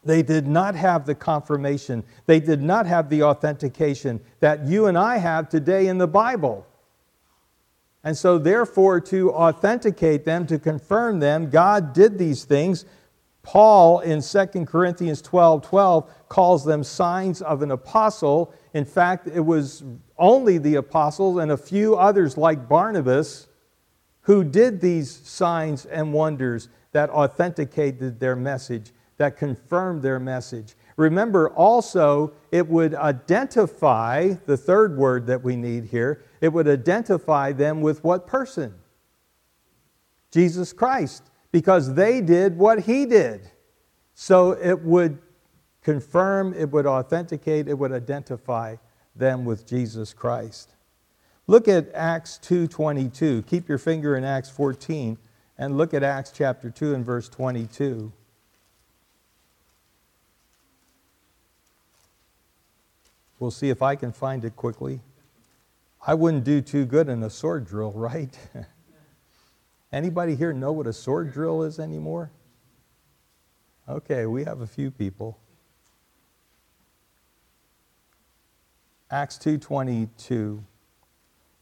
they 0.03 0.23
did 0.23 0.47
not 0.47 0.77
have 0.77 1.05
the 1.05 1.15
confirmation, 1.15 2.03
they 2.25 2.41
did 2.41 2.63
not 2.63 2.87
have 2.87 3.11
the 3.11 3.23
authentication 3.25 4.23
that 4.41 4.65
you 4.65 4.87
and 4.87 4.97
I 4.97 5.19
have 5.19 5.51
today 5.51 5.89
in 5.89 5.99
the 5.99 6.07
Bible. 6.07 6.67
And 8.03 8.17
so, 8.17 8.39
therefore, 8.39 8.99
to 9.03 9.35
authenticate 9.35 10.25
them, 10.25 10.47
to 10.47 10.59
confirm 10.59 11.21
them, 11.21 11.51
God 11.51 11.93
did 11.93 12.17
these 12.17 12.45
things. 12.45 12.87
Paul 13.43 14.01
in 14.01 14.23
2 14.23 14.47
Corinthians 14.65 15.21
12 15.21 15.61
12 15.61 16.11
calls 16.31 16.65
them 16.65 16.83
signs 16.83 17.43
of 17.43 17.61
an 17.61 17.73
apostle. 17.73 18.55
In 18.73 18.87
fact, 18.87 19.27
it 19.27 19.41
was 19.41 19.85
only 20.19 20.59
the 20.59 20.77
apostles 20.77 21.39
and 21.39 21.51
a 21.51 21.57
few 21.57 21.97
others 21.97 22.37
like 22.37 22.69
Barnabas 22.69 23.49
who 24.23 24.45
did 24.45 24.81
these 24.81 25.11
signs 25.11 25.85
and 25.87 26.13
wonders 26.13 26.69
that 26.93 27.11
authenticated 27.11 28.21
their 28.21 28.37
message, 28.37 28.93
that 29.17 29.37
confirmed 29.37 30.03
their 30.03 30.19
message. 30.19 30.75
Remember 30.97 31.51
also, 31.51 32.33
it 32.53 32.67
would 32.69 32.95
identify 32.95 34.33
the 34.47 34.57
third 34.57 34.97
word 34.97 35.27
that 35.27 35.43
we 35.43 35.57
need 35.57 35.87
here, 35.87 36.23
it 36.41 36.49
would 36.49 36.69
identify 36.69 37.53
them 37.53 37.81
with 37.81 38.03
what 38.05 38.27
person? 38.27 38.75
Jesus 40.31 40.73
Christ, 40.73 41.25
because 41.53 41.95
they 41.95 42.21
did 42.21 42.57
what 42.57 42.81
he 42.81 43.07
did. 43.07 43.51
So 44.15 44.53
it 44.53 44.81
would 44.83 45.19
confirm, 45.83 46.55
it 46.55 46.71
would 46.71 46.87
authenticate, 46.87 47.69
it 47.69 47.75
would 47.75 47.93
identify 47.93 48.77
them 49.15 49.45
with 49.45 49.67
Jesus 49.67 50.13
Christ. 50.13 50.75
Look 51.47 51.69
at 51.69 51.93
Acts 51.95 52.39
2:22. 52.39 53.43
Keep 53.43 53.69
your 53.69 53.79
finger 53.79 54.17
in 54.17 54.25
Acts 54.25 54.49
14 54.49 55.19
and 55.59 55.77
look 55.77 55.95
at 55.95 56.03
Acts 56.03 56.33
chapter 56.33 56.71
2 56.71 56.95
and 56.95 57.05
verse 57.05 57.29
22. 57.29 58.13
We'll 63.39 63.51
see 63.51 63.69
if 63.69 63.83
I 63.83 63.95
can 63.95 64.13
find 64.13 64.45
it 64.45 64.57
quickly. 64.57 65.01
I 66.07 66.15
wouldn't 66.15 66.45
do 66.45 66.61
too 66.61 66.87
good 66.87 67.09
in 67.09 67.23
a 67.23 67.31
sword 67.31 67.67
drill, 67.67 67.93
right? 67.95 68.37
Anybody 69.93 70.35
here 70.35 70.53
know 70.53 70.73
what 70.73 70.87
a 70.87 70.93
sword 70.93 71.33
drill 71.33 71.63
is 71.63 71.79
anymore? 71.79 72.31
Okay, 73.89 74.27
we 74.27 74.45
have 74.45 74.61
a 74.61 74.67
few 74.67 74.91
people. 74.91 75.39
Acts 79.15 79.39
2:22 79.39 80.65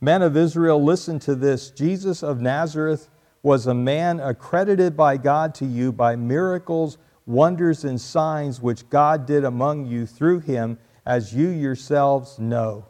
Men 0.00 0.22
of 0.22 0.38
Israel 0.38 0.82
listen 0.82 1.18
to 1.18 1.34
this. 1.34 1.70
Jesus 1.70 2.22
of 2.22 2.40
Nazareth 2.40 3.10
was 3.42 3.66
a 3.66 3.74
man 3.74 4.20
accredited 4.20 4.96
by 4.96 5.18
God 5.18 5.54
to 5.56 5.66
you 5.66 5.92
by 5.92 6.16
miracles 6.16 6.96
wonders 7.26 7.84
and 7.84 8.00
signs 8.00 8.62
which 8.62 8.88
God 8.88 9.26
did 9.26 9.44
among 9.44 9.84
you 9.84 10.06
through 10.06 10.40
him 10.40 10.78
as 11.04 11.34
you 11.34 11.48
yourselves 11.48 12.38
know. 12.38 12.86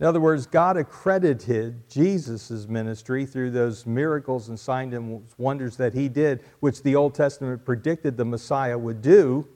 In 0.00 0.06
other 0.06 0.20
words, 0.20 0.46
God 0.46 0.76
accredited 0.76 1.88
Jesus' 1.88 2.66
ministry 2.66 3.24
through 3.26 3.52
those 3.52 3.86
miracles 3.86 4.48
and 4.48 4.58
signs 4.58 4.92
and 4.92 5.24
wonders 5.38 5.76
that 5.76 5.94
he 5.94 6.08
did, 6.08 6.42
which 6.58 6.82
the 6.82 6.96
Old 6.96 7.14
Testament 7.14 7.64
predicted 7.64 8.16
the 8.16 8.24
Messiah 8.24 8.76
would 8.76 9.00
do. 9.00 9.46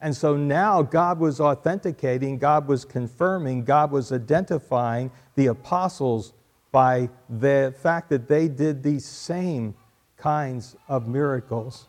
And 0.00 0.16
so 0.16 0.36
now 0.36 0.82
God 0.82 1.18
was 1.18 1.40
authenticating, 1.40 2.38
God 2.38 2.66
was 2.66 2.84
confirming, 2.84 3.64
God 3.64 3.90
was 3.90 4.12
identifying 4.12 5.10
the 5.34 5.46
apostles 5.48 6.32
by 6.72 7.10
the 7.28 7.74
fact 7.82 8.08
that 8.10 8.28
they 8.28 8.48
did 8.48 8.82
these 8.82 9.04
same 9.04 9.74
kinds 10.16 10.76
of 10.88 11.06
miracles. 11.06 11.88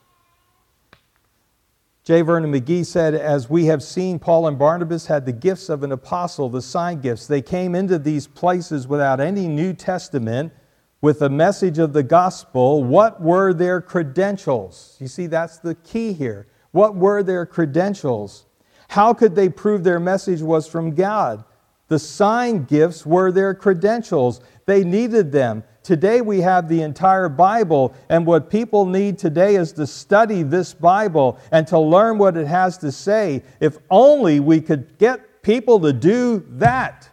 J. 2.04 2.24
Vernon 2.24 2.52
McGee 2.52 2.86
said, 2.86 3.14
As 3.14 3.50
we 3.50 3.66
have 3.66 3.84
seen, 3.84 4.18
Paul 4.18 4.48
and 4.48 4.58
Barnabas 4.58 5.06
had 5.06 5.26
the 5.26 5.32
gifts 5.32 5.70
of 5.70 5.84
an 5.84 5.92
apostle, 5.92 6.50
the 6.50 6.62
sign 6.62 7.00
gifts. 7.00 7.28
They 7.28 7.44
came 7.44 7.76
into 7.76 8.00
these 8.00 8.26
places 8.26 8.88
without 8.88 9.20
any 9.20 9.48
New 9.48 9.74
Testament 9.74 10.52
with 11.00 11.20
the 11.20 11.30
message 11.30 11.78
of 11.78 11.94
the 11.94 12.04
gospel. 12.04 12.84
What 12.84 13.22
were 13.22 13.54
their 13.54 13.82
credentials? 13.82 14.98
You 15.00 15.08
see, 15.08 15.28
that's 15.28 15.60
the 15.60 15.76
key 15.76 16.14
here. 16.14 16.48
What 16.72 16.96
were 16.96 17.24
their 17.24 17.46
credentials? 17.46 18.46
How 18.90 19.14
could 19.14 19.36
they 19.36 19.50
prove 19.50 19.84
their 19.84 20.00
message 20.00 20.42
was 20.42 20.68
from 20.68 20.96
God? 20.96 21.44
The 21.88 22.00
sign 22.00 22.64
gifts 22.64 23.06
were 23.06 23.32
their 23.32 23.54
credentials. 23.54 24.42
They 24.66 24.84
needed 24.84 25.32
them. 25.32 25.64
Today 25.84 26.22
we 26.22 26.42
have 26.42 26.70
the 26.70 26.84
entire 26.84 27.28
Bible, 27.28 27.94
and 28.08 28.26
what 28.26 28.50
people 28.50 28.86
need 28.86 29.18
today 29.18 29.56
is 29.56 29.74
to 29.74 29.88
study 29.88 30.44
this 30.44 30.74
Bible 30.74 31.40
and 31.52 31.68
to 31.68 31.80
learn 31.80 32.18
what 32.18 32.38
it 32.38 32.48
has 32.48 32.78
to 32.80 32.92
say. 32.92 33.44
If 33.60 33.78
only 33.90 34.40
we 34.40 34.62
could 34.62 34.98
get 34.98 35.42
people 35.42 35.80
to 35.82 35.92
do 35.92 36.46
that. 36.52 37.10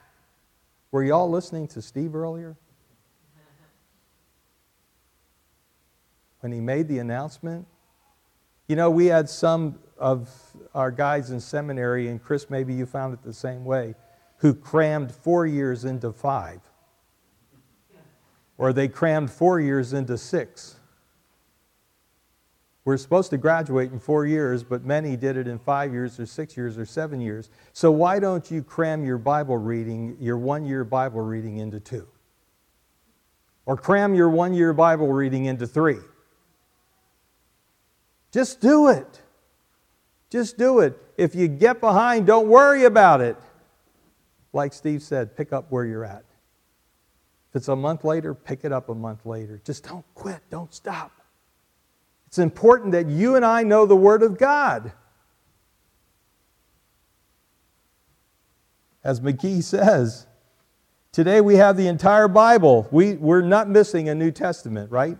Were 0.92 1.02
y'all 1.02 1.30
listening 1.30 1.66
to 1.68 1.82
Steve 1.82 2.14
earlier? 2.14 2.56
When 6.40 6.52
he 6.52 6.60
made 6.60 6.88
the 6.88 6.98
announcement? 6.98 7.66
You 8.68 8.76
know, 8.76 8.90
we 8.90 9.07
had 9.07 9.28
some 9.28 9.78
of 9.98 10.31
our 10.74 10.90
guys 10.90 11.31
in 11.31 11.40
seminary, 11.40 12.09
and 12.09 12.22
Chris, 12.22 12.48
maybe 12.48 12.72
you 12.72 12.87
found 12.87 13.14
it 13.14 13.22
the 13.22 13.33
same 13.33 13.64
way, 13.64 13.94
who 14.37 14.54
crammed 14.54 15.11
four 15.11 15.46
years 15.46 15.85
into 15.85 16.12
five 16.12 16.61
or 18.59 18.72
they 18.72 18.88
crammed 18.88 19.31
four 19.31 19.61
years 19.61 19.92
into 19.92 20.18
six. 20.18 20.74
We're 22.85 22.96
supposed 22.96 23.31
to 23.31 23.38
graduate 23.38 23.92
in 23.92 24.00
four 24.00 24.26
years, 24.26 24.64
but 24.64 24.85
many 24.85 25.16
did 25.16 25.37
it 25.37 25.46
in 25.46 25.59
five 25.59 25.92
years 25.92 26.18
or 26.18 26.26
six 26.26 26.57
years 26.57 26.76
or 26.76 26.85
seven 26.85 27.20
years. 27.20 27.50
So 27.72 27.90
why 27.90 28.18
don't 28.18 28.50
you 28.50 28.62
cram 28.62 29.04
your 29.04 29.18
Bible 29.18 29.59
reading, 29.59 30.16
your 30.18 30.38
one 30.38 30.64
year 30.64 30.85
Bible 30.85 31.20
reading, 31.20 31.59
into 31.59 31.81
two? 31.81 32.09
Or 33.66 33.76
cram 33.76 34.14
your 34.14 34.31
one 34.31 34.54
year 34.54 34.72
Bible 34.72 35.12
reading 35.12 35.44
into 35.44 35.66
three? 35.66 35.98
Just 38.32 38.60
do 38.60 38.88
it. 38.88 39.22
Just 40.30 40.58
do 40.58 40.80
it. 40.80 40.98
If 41.16 41.34
you 41.34 41.48
get 41.48 41.80
behind, 41.80 42.26
don't 42.26 42.48
worry 42.48 42.84
about 42.84 43.20
it. 43.20 43.36
Like 44.52 44.72
Steve 44.72 45.02
said, 45.02 45.36
pick 45.36 45.52
up 45.52 45.66
where 45.70 45.84
you're 45.84 46.04
at. 46.04 46.24
If 47.50 47.56
it's 47.56 47.68
a 47.68 47.76
month 47.76 48.04
later, 48.04 48.34
pick 48.34 48.64
it 48.64 48.72
up 48.72 48.88
a 48.88 48.94
month 48.94 49.24
later. 49.24 49.60
Just 49.64 49.84
don't 49.84 50.04
quit, 50.14 50.40
don't 50.50 50.72
stop. 50.72 51.12
It's 52.26 52.38
important 52.38 52.92
that 52.92 53.08
you 53.08 53.36
and 53.36 53.44
I 53.44 53.62
know 53.62 53.86
the 53.86 53.96
Word 53.96 54.22
of 54.22 54.36
God. 54.36 54.92
As 59.02 59.20
McGee 59.20 59.62
says, 59.62 60.26
today 61.10 61.40
we 61.40 61.54
have 61.54 61.78
the 61.78 61.86
entire 61.86 62.28
Bible. 62.28 62.86
We, 62.90 63.14
we're 63.14 63.40
not 63.40 63.70
missing 63.70 64.10
a 64.10 64.14
New 64.14 64.30
Testament, 64.30 64.90
right? 64.90 65.16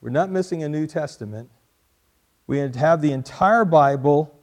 We're 0.00 0.08
not 0.08 0.30
missing 0.30 0.62
a 0.62 0.68
New 0.70 0.86
Testament. 0.86 1.50
We 2.50 2.58
have 2.58 3.00
the 3.00 3.12
entire 3.12 3.64
Bible. 3.64 4.36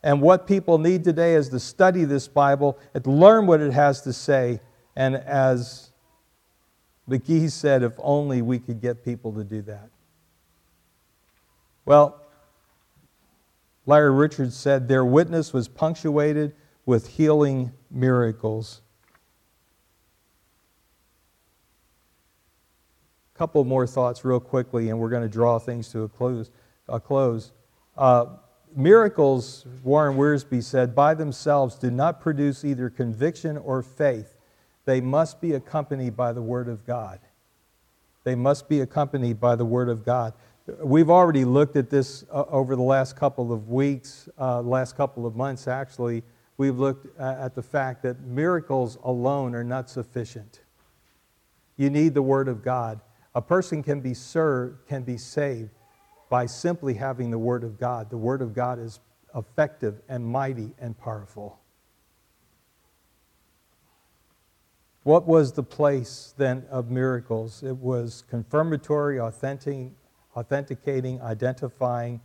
And 0.00 0.22
what 0.22 0.46
people 0.46 0.78
need 0.78 1.02
today 1.02 1.34
is 1.34 1.48
to 1.48 1.58
study 1.58 2.04
this 2.04 2.28
Bible 2.28 2.78
and 2.94 3.04
learn 3.04 3.48
what 3.48 3.60
it 3.60 3.72
has 3.72 4.02
to 4.02 4.12
say 4.12 4.60
and 4.94 5.16
as 5.16 5.90
McGee 7.08 7.50
said, 7.50 7.82
if 7.82 7.94
only 7.98 8.42
we 8.42 8.60
could 8.60 8.80
get 8.80 9.04
people 9.04 9.32
to 9.32 9.42
do 9.42 9.60
that. 9.62 9.90
Well, 11.84 12.22
Larry 13.86 14.12
Richards 14.12 14.56
said 14.56 14.86
their 14.86 15.04
witness 15.04 15.52
was 15.52 15.66
punctuated 15.66 16.54
with 16.86 17.08
healing 17.08 17.72
miracles. 17.90 18.82
A 23.34 23.38
couple 23.38 23.64
more 23.64 23.88
thoughts, 23.88 24.24
real 24.24 24.38
quickly, 24.38 24.90
and 24.90 25.00
we're 25.00 25.10
going 25.10 25.24
to 25.24 25.28
draw 25.28 25.58
things 25.58 25.88
to 25.88 26.04
a 26.04 26.08
close. 26.08 26.50
A 26.90 27.00
close. 27.00 27.52
Uh, 27.96 28.26
miracles, 28.74 29.64
Warren 29.82 30.16
Wiersbe 30.16 30.62
said, 30.62 30.94
by 30.94 31.14
themselves 31.14 31.76
do 31.76 31.90
not 31.90 32.20
produce 32.20 32.64
either 32.64 32.90
conviction 32.90 33.56
or 33.56 33.82
faith 33.82 34.36
they 34.90 35.00
must 35.00 35.40
be 35.40 35.52
accompanied 35.52 36.16
by 36.16 36.32
the 36.32 36.42
Word 36.42 36.68
of 36.68 36.86
God. 36.86 37.20
They 38.24 38.34
must 38.34 38.68
be 38.68 38.80
accompanied 38.80 39.40
by 39.40 39.56
the 39.56 39.64
Word 39.64 39.88
of 39.88 40.04
God. 40.04 40.34
We've 40.82 41.10
already 41.10 41.44
looked 41.44 41.76
at 41.76 41.90
this 41.90 42.24
uh, 42.30 42.44
over 42.48 42.76
the 42.76 42.82
last 42.82 43.16
couple 43.16 43.52
of 43.52 43.68
weeks, 43.68 44.28
uh, 44.38 44.60
last 44.62 44.96
couple 44.96 45.26
of 45.26 45.36
months 45.36 45.68
actually. 45.68 46.22
We've 46.56 46.78
looked 46.78 47.18
at 47.18 47.54
the 47.54 47.62
fact 47.62 48.02
that 48.02 48.20
miracles 48.20 48.98
alone 49.02 49.54
are 49.54 49.64
not 49.64 49.88
sufficient. 49.88 50.60
You 51.76 51.88
need 51.88 52.12
the 52.14 52.22
Word 52.22 52.48
of 52.48 52.62
God. 52.62 53.00
A 53.34 53.40
person 53.40 53.82
can 53.82 54.00
be 54.00 54.12
served, 54.12 54.86
can 54.86 55.02
be 55.02 55.16
saved 55.16 55.70
by 56.30 56.46
simply 56.46 56.94
having 56.94 57.30
the 57.30 57.38
Word 57.38 57.64
of 57.64 57.78
God. 57.78 58.08
The 58.08 58.16
Word 58.16 58.40
of 58.40 58.54
God 58.54 58.78
is 58.78 59.00
effective 59.36 60.00
and 60.08 60.24
mighty 60.24 60.72
and 60.78 60.96
powerful. 60.96 61.60
What 65.02 65.26
was 65.26 65.52
the 65.52 65.62
place 65.62 66.32
then 66.38 66.64
of 66.70 66.90
miracles? 66.90 67.62
It 67.62 67.76
was 67.76 68.22
confirmatory, 68.30 69.18
authentic, 69.18 69.90
authenticating, 70.36 71.20
identifying, 71.20 72.20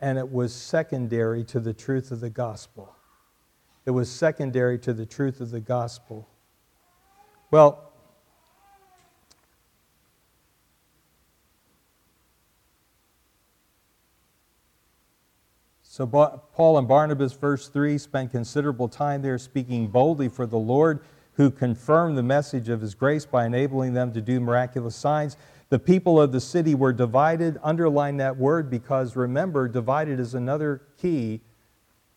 and 0.00 0.18
it 0.18 0.30
was 0.30 0.52
secondary 0.52 1.42
to 1.44 1.60
the 1.60 1.72
truth 1.72 2.10
of 2.10 2.20
the 2.20 2.30
gospel. 2.30 2.94
It 3.86 3.92
was 3.92 4.10
secondary 4.10 4.78
to 4.80 4.92
the 4.92 5.06
truth 5.06 5.40
of 5.40 5.50
the 5.50 5.60
gospel. 5.60 6.28
Well, 7.50 7.91
So 15.92 16.06
Paul 16.06 16.78
and 16.78 16.88
Barnabas, 16.88 17.34
verse 17.34 17.68
3, 17.68 17.98
spent 17.98 18.30
considerable 18.30 18.88
time 18.88 19.20
there 19.20 19.36
speaking 19.36 19.88
boldly 19.88 20.30
for 20.30 20.46
the 20.46 20.56
Lord 20.56 21.00
who 21.34 21.50
confirmed 21.50 22.16
the 22.16 22.22
message 22.22 22.70
of 22.70 22.80
his 22.80 22.94
grace 22.94 23.26
by 23.26 23.44
enabling 23.44 23.92
them 23.92 24.10
to 24.14 24.22
do 24.22 24.40
miraculous 24.40 24.96
signs. 24.96 25.36
The 25.68 25.78
people 25.78 26.18
of 26.18 26.32
the 26.32 26.40
city 26.40 26.74
were 26.74 26.94
divided. 26.94 27.58
Underline 27.62 28.16
that 28.16 28.38
word 28.38 28.70
because 28.70 29.16
remember, 29.16 29.68
divided 29.68 30.18
is 30.18 30.32
another 30.32 30.80
key. 30.96 31.42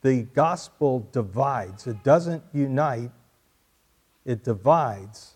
The 0.04 0.24
gospel 0.24 1.10
divides, 1.12 1.86
it 1.86 2.02
doesn't 2.02 2.44
unite, 2.54 3.12
it 4.24 4.46
divides. 4.46 5.34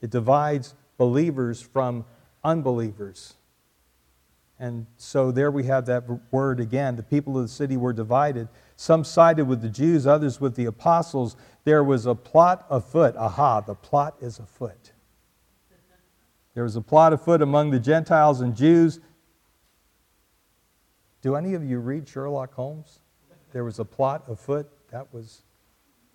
It 0.00 0.08
divides 0.08 0.74
believers 0.96 1.60
from 1.60 2.06
unbelievers. 2.42 3.34
And 4.58 4.86
so 4.96 5.30
there 5.30 5.50
we 5.50 5.64
have 5.64 5.86
that 5.86 6.04
word 6.30 6.60
again. 6.60 6.96
The 6.96 7.02
people 7.02 7.36
of 7.36 7.42
the 7.42 7.48
city 7.48 7.76
were 7.76 7.92
divided. 7.92 8.48
Some 8.76 9.04
sided 9.04 9.46
with 9.46 9.60
the 9.60 9.68
Jews, 9.68 10.06
others 10.06 10.40
with 10.40 10.54
the 10.56 10.64
apostles. 10.64 11.36
There 11.64 11.84
was 11.84 12.06
a 12.06 12.14
plot 12.14 12.66
afoot. 12.70 13.16
Aha, 13.16 13.60
the 13.60 13.74
plot 13.74 14.16
is 14.20 14.38
afoot. 14.38 14.92
There 16.54 16.62
was 16.62 16.74
a 16.74 16.80
plot 16.80 17.12
afoot 17.12 17.42
among 17.42 17.70
the 17.70 17.78
Gentiles 17.78 18.40
and 18.40 18.56
Jews. 18.56 18.98
Do 21.20 21.36
any 21.36 21.52
of 21.52 21.62
you 21.62 21.78
read 21.78 22.08
Sherlock 22.08 22.54
Holmes? 22.54 23.00
There 23.52 23.64
was 23.64 23.78
a 23.78 23.84
plot 23.84 24.24
afoot. 24.26 24.66
That 24.90 25.12
was 25.12 25.42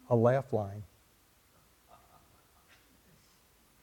a 0.10 0.16
laugh 0.16 0.52
line. 0.52 0.84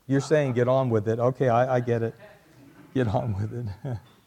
You're 0.09 0.21
saying 0.21 0.55
get 0.55 0.67
on 0.67 0.91
with 0.91 1.07
it. 1.07 1.21
Okay, 1.21 1.49
I, 1.49 1.77
I 1.77 1.81
get 1.81 2.03
it. 2.03 2.15
Get 2.95 3.07
on 3.07 3.37
with 3.39 3.53
it. 3.85 3.99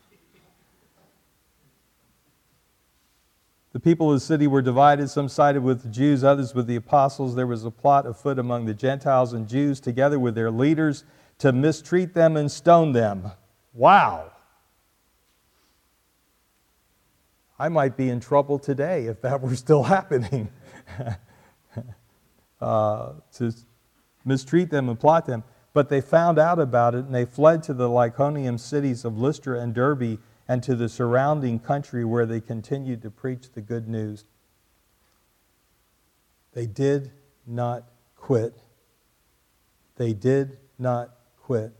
The 3.73 3.79
people 3.79 4.11
of 4.11 4.19
the 4.19 4.25
city 4.25 4.47
were 4.47 4.61
divided. 4.61 5.09
Some 5.09 5.29
sided 5.29 5.63
with 5.63 5.83
the 5.83 5.89
Jews, 5.89 6.23
others 6.23 6.53
with 6.53 6.67
the 6.67 6.75
apostles. 6.75 7.35
There 7.35 7.47
was 7.47 7.63
a 7.63 7.71
plot 7.71 8.05
afoot 8.05 8.37
among 8.37 8.65
the 8.65 8.73
Gentiles 8.73 9.31
and 9.33 9.47
Jews, 9.47 9.79
together 9.79 10.19
with 10.19 10.35
their 10.35 10.51
leaders, 10.51 11.05
to 11.37 11.53
mistreat 11.53 12.13
them 12.13 12.35
and 12.35 12.51
stone 12.51 12.91
them. 12.91 13.31
Wow. 13.73 14.31
I 17.57 17.69
might 17.69 17.95
be 17.95 18.09
in 18.09 18.19
trouble 18.19 18.59
today 18.59 19.05
if 19.05 19.21
that 19.21 19.41
were 19.41 19.55
still 19.55 19.83
happening. 19.83 20.49
uh, 22.61 23.13
to 23.35 23.53
mistreat 24.25 24.69
them 24.69 24.89
and 24.89 24.99
plot 24.99 25.25
them. 25.25 25.43
But 25.73 25.87
they 25.87 26.01
found 26.01 26.37
out 26.37 26.59
about 26.59 26.95
it 26.95 27.05
and 27.05 27.15
they 27.15 27.23
fled 27.23 27.63
to 27.63 27.73
the 27.73 27.87
Lycaonian 27.87 28.59
cities 28.59 29.05
of 29.05 29.17
Lystra 29.17 29.61
and 29.61 29.73
Derbe 29.73 30.19
and 30.51 30.61
to 30.61 30.75
the 30.75 30.89
surrounding 30.89 31.57
country 31.59 32.03
where 32.03 32.25
they 32.25 32.41
continued 32.41 33.01
to 33.01 33.09
preach 33.09 33.53
the 33.53 33.61
good 33.61 33.87
news. 33.87 34.25
They 36.51 36.65
did 36.65 37.09
not 37.47 37.85
quit. 38.17 38.57
They 39.95 40.11
did 40.11 40.57
not 40.77 41.15
quit, 41.41 41.71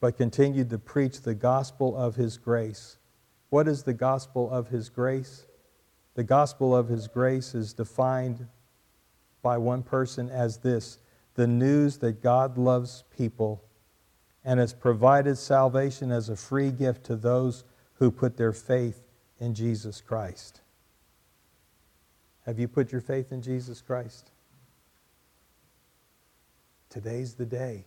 but 0.00 0.16
continued 0.16 0.68
to 0.70 0.78
preach 0.80 1.20
the 1.20 1.36
gospel 1.36 1.96
of 1.96 2.16
His 2.16 2.38
grace. 2.38 2.98
What 3.50 3.68
is 3.68 3.84
the 3.84 3.94
gospel 3.94 4.50
of 4.50 4.66
His 4.66 4.88
grace? 4.88 5.46
The 6.14 6.24
gospel 6.24 6.74
of 6.74 6.88
His 6.88 7.06
grace 7.06 7.54
is 7.54 7.72
defined 7.72 8.48
by 9.42 9.58
one 9.58 9.84
person 9.84 10.28
as 10.28 10.58
this 10.58 10.98
the 11.34 11.46
news 11.46 11.98
that 11.98 12.20
God 12.20 12.58
loves 12.58 13.04
people 13.16 13.62
and 14.44 14.58
has 14.58 14.74
provided 14.74 15.38
salvation 15.38 16.10
as 16.10 16.28
a 16.28 16.34
free 16.34 16.72
gift 16.72 17.04
to 17.04 17.14
those 17.14 17.62
who 17.98 18.10
put 18.10 18.36
their 18.36 18.52
faith 18.52 19.02
in 19.40 19.54
Jesus 19.54 20.00
Christ. 20.00 20.60
Have 22.44 22.58
you 22.58 22.68
put 22.68 22.92
your 22.92 23.00
faith 23.00 23.32
in 23.32 23.42
Jesus 23.42 23.80
Christ? 23.80 24.30
Today's 26.88 27.34
the 27.34 27.46
day. 27.46 27.84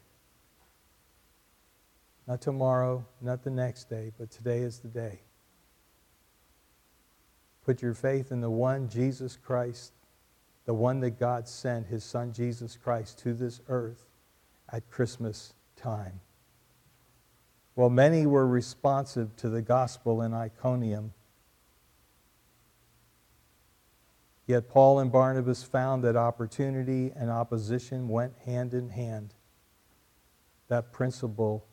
Not 2.27 2.41
tomorrow, 2.41 3.05
not 3.21 3.43
the 3.43 3.49
next 3.49 3.89
day, 3.89 4.11
but 4.19 4.29
today 4.29 4.59
is 4.59 4.79
the 4.79 4.87
day. 4.87 5.19
Put 7.65 7.81
your 7.81 7.93
faith 7.93 8.31
in 8.31 8.41
the 8.41 8.49
one, 8.49 8.89
Jesus 8.89 9.37
Christ, 9.37 9.93
the 10.65 10.73
one 10.73 10.99
that 10.99 11.19
God 11.19 11.47
sent, 11.47 11.87
his 11.87 12.03
son 12.03 12.33
Jesus 12.33 12.77
Christ, 12.77 13.17
to 13.19 13.33
this 13.33 13.61
earth 13.67 14.05
at 14.71 14.89
Christmas 14.91 15.53
time. 15.75 16.19
Well, 17.79 17.89
many 17.89 18.25
were 18.25 18.45
responsive 18.45 19.37
to 19.37 19.47
the 19.47 19.61
gospel 19.61 20.21
in 20.23 20.33
Iconium. 20.33 21.13
Yet 24.47 24.67
Paul 24.67 24.99
and 24.99 25.09
Barnabas 25.09 25.63
found 25.63 26.03
that 26.03 26.17
opportunity 26.17 27.13
and 27.15 27.29
opposition 27.29 28.09
went 28.09 28.33
hand 28.45 28.73
in 28.73 28.89
hand. 28.89 29.33
That 30.67 30.91
principle 30.91 31.65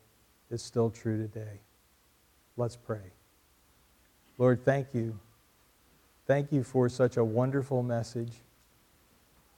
is 0.48 0.62
still 0.62 0.90
true 0.90 1.18
today. 1.18 1.58
Let's 2.56 2.76
pray. 2.76 3.10
Lord, 4.38 4.64
thank 4.64 4.94
you. 4.94 5.18
Thank 6.24 6.52
you 6.52 6.62
for 6.62 6.88
such 6.88 7.16
a 7.16 7.24
wonderful 7.24 7.82
message. 7.82 8.42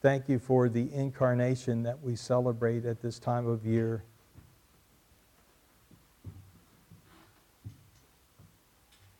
Thank 0.01 0.31
you 0.31 0.39
for 0.39 0.71
the 0.71 0.91
incarnation 0.95 1.83
that 1.83 2.03
we 2.03 2.17
celebrate 2.17 2.87
at 2.87 3.03
this 3.03 3.19
time 3.19 3.47
of 3.47 3.67
year. 3.67 4.03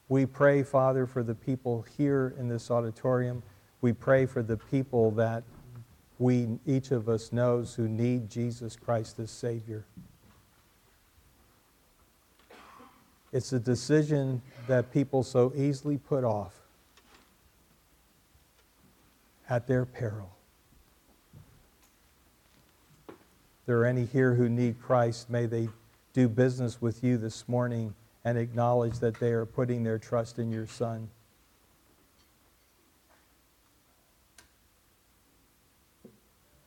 We 0.09 0.25
pray, 0.25 0.63
Father, 0.63 1.07
for 1.07 1.23
the 1.23 1.35
people 1.35 1.85
here 1.97 2.35
in 2.39 2.49
this 2.49 2.71
auditorium. 2.71 3.43
We 3.83 3.93
pray 3.93 4.25
for 4.25 4.43
the 4.43 4.57
people 4.57 5.11
that 5.13 5.45
we, 6.19 6.59
each 6.67 6.91
of 6.91 7.09
us, 7.09 7.31
knows 7.31 7.75
who 7.75 7.89
need 7.89 8.31
Jesus 8.31 8.75
Christ 8.75 9.19
as 9.19 9.31
Savior. 9.31 9.85
It's 13.33 13.53
a 13.53 13.61
decision 13.61 14.41
that 14.67 14.93
people 14.93 15.23
so 15.23 15.53
easily 15.55 15.99
put 15.99 16.25
off 16.25 16.55
at 19.51 19.67
their 19.67 19.85
peril. 19.85 20.31
There 23.67 23.79
are 23.79 23.85
any 23.85 24.07
here 24.07 24.35
who 24.35 24.49
need 24.49 24.81
Christ, 24.81 25.29
may 25.29 25.45
they 25.45 25.69
do 26.15 26.27
business 26.27 26.81
with 26.81 27.05
you 27.05 27.19
this 27.19 27.47
morning 27.47 27.95
and 28.29 28.37
acknowledge 28.37 28.99
that 28.99 29.19
they 29.19 29.31
are 29.33 29.47
putting 29.47 29.83
their 29.83 29.99
trust 29.99 30.39
in 30.39 30.53
your 30.53 30.67
Son. 30.67 31.09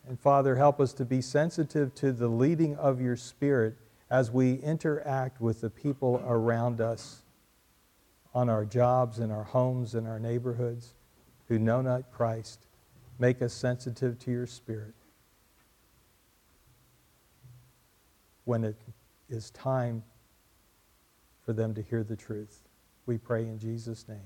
And 0.07 0.19
Father, 0.19 0.55
help 0.55 0.79
us 0.79 0.91
to 0.93 1.05
be 1.05 1.21
sensitive 1.21 1.93
to 1.95 2.11
the 2.13 2.27
leading 2.27 2.75
of 2.77 2.99
your 2.99 3.15
Spirit 3.15 3.75
as 4.09 4.31
we 4.31 4.55
interact 4.55 5.39
with 5.39 5.61
the 5.61 5.69
people 5.69 6.23
around 6.25 6.81
us 6.81 7.21
on 8.33 8.49
our 8.49 8.65
jobs, 8.65 9.19
in 9.19 9.29
our 9.29 9.43
homes, 9.43 9.93
in 9.93 10.07
our 10.07 10.19
neighborhoods 10.19 10.95
who 11.47 11.59
know 11.59 11.83
not 11.83 12.11
Christ. 12.11 12.65
Make 13.19 13.39
us 13.43 13.53
sensitive 13.53 14.17
to 14.17 14.31
your 14.31 14.47
Spirit. 14.47 14.95
When 18.45 18.63
it 18.63 18.77
is 19.29 19.51
time 19.51 20.01
for 21.51 21.55
them 21.55 21.73
to 21.73 21.81
hear 21.81 22.01
the 22.01 22.15
truth. 22.15 22.61
We 23.05 23.17
pray 23.17 23.41
in 23.41 23.59
Jesus' 23.59 24.07
name. 24.07 24.19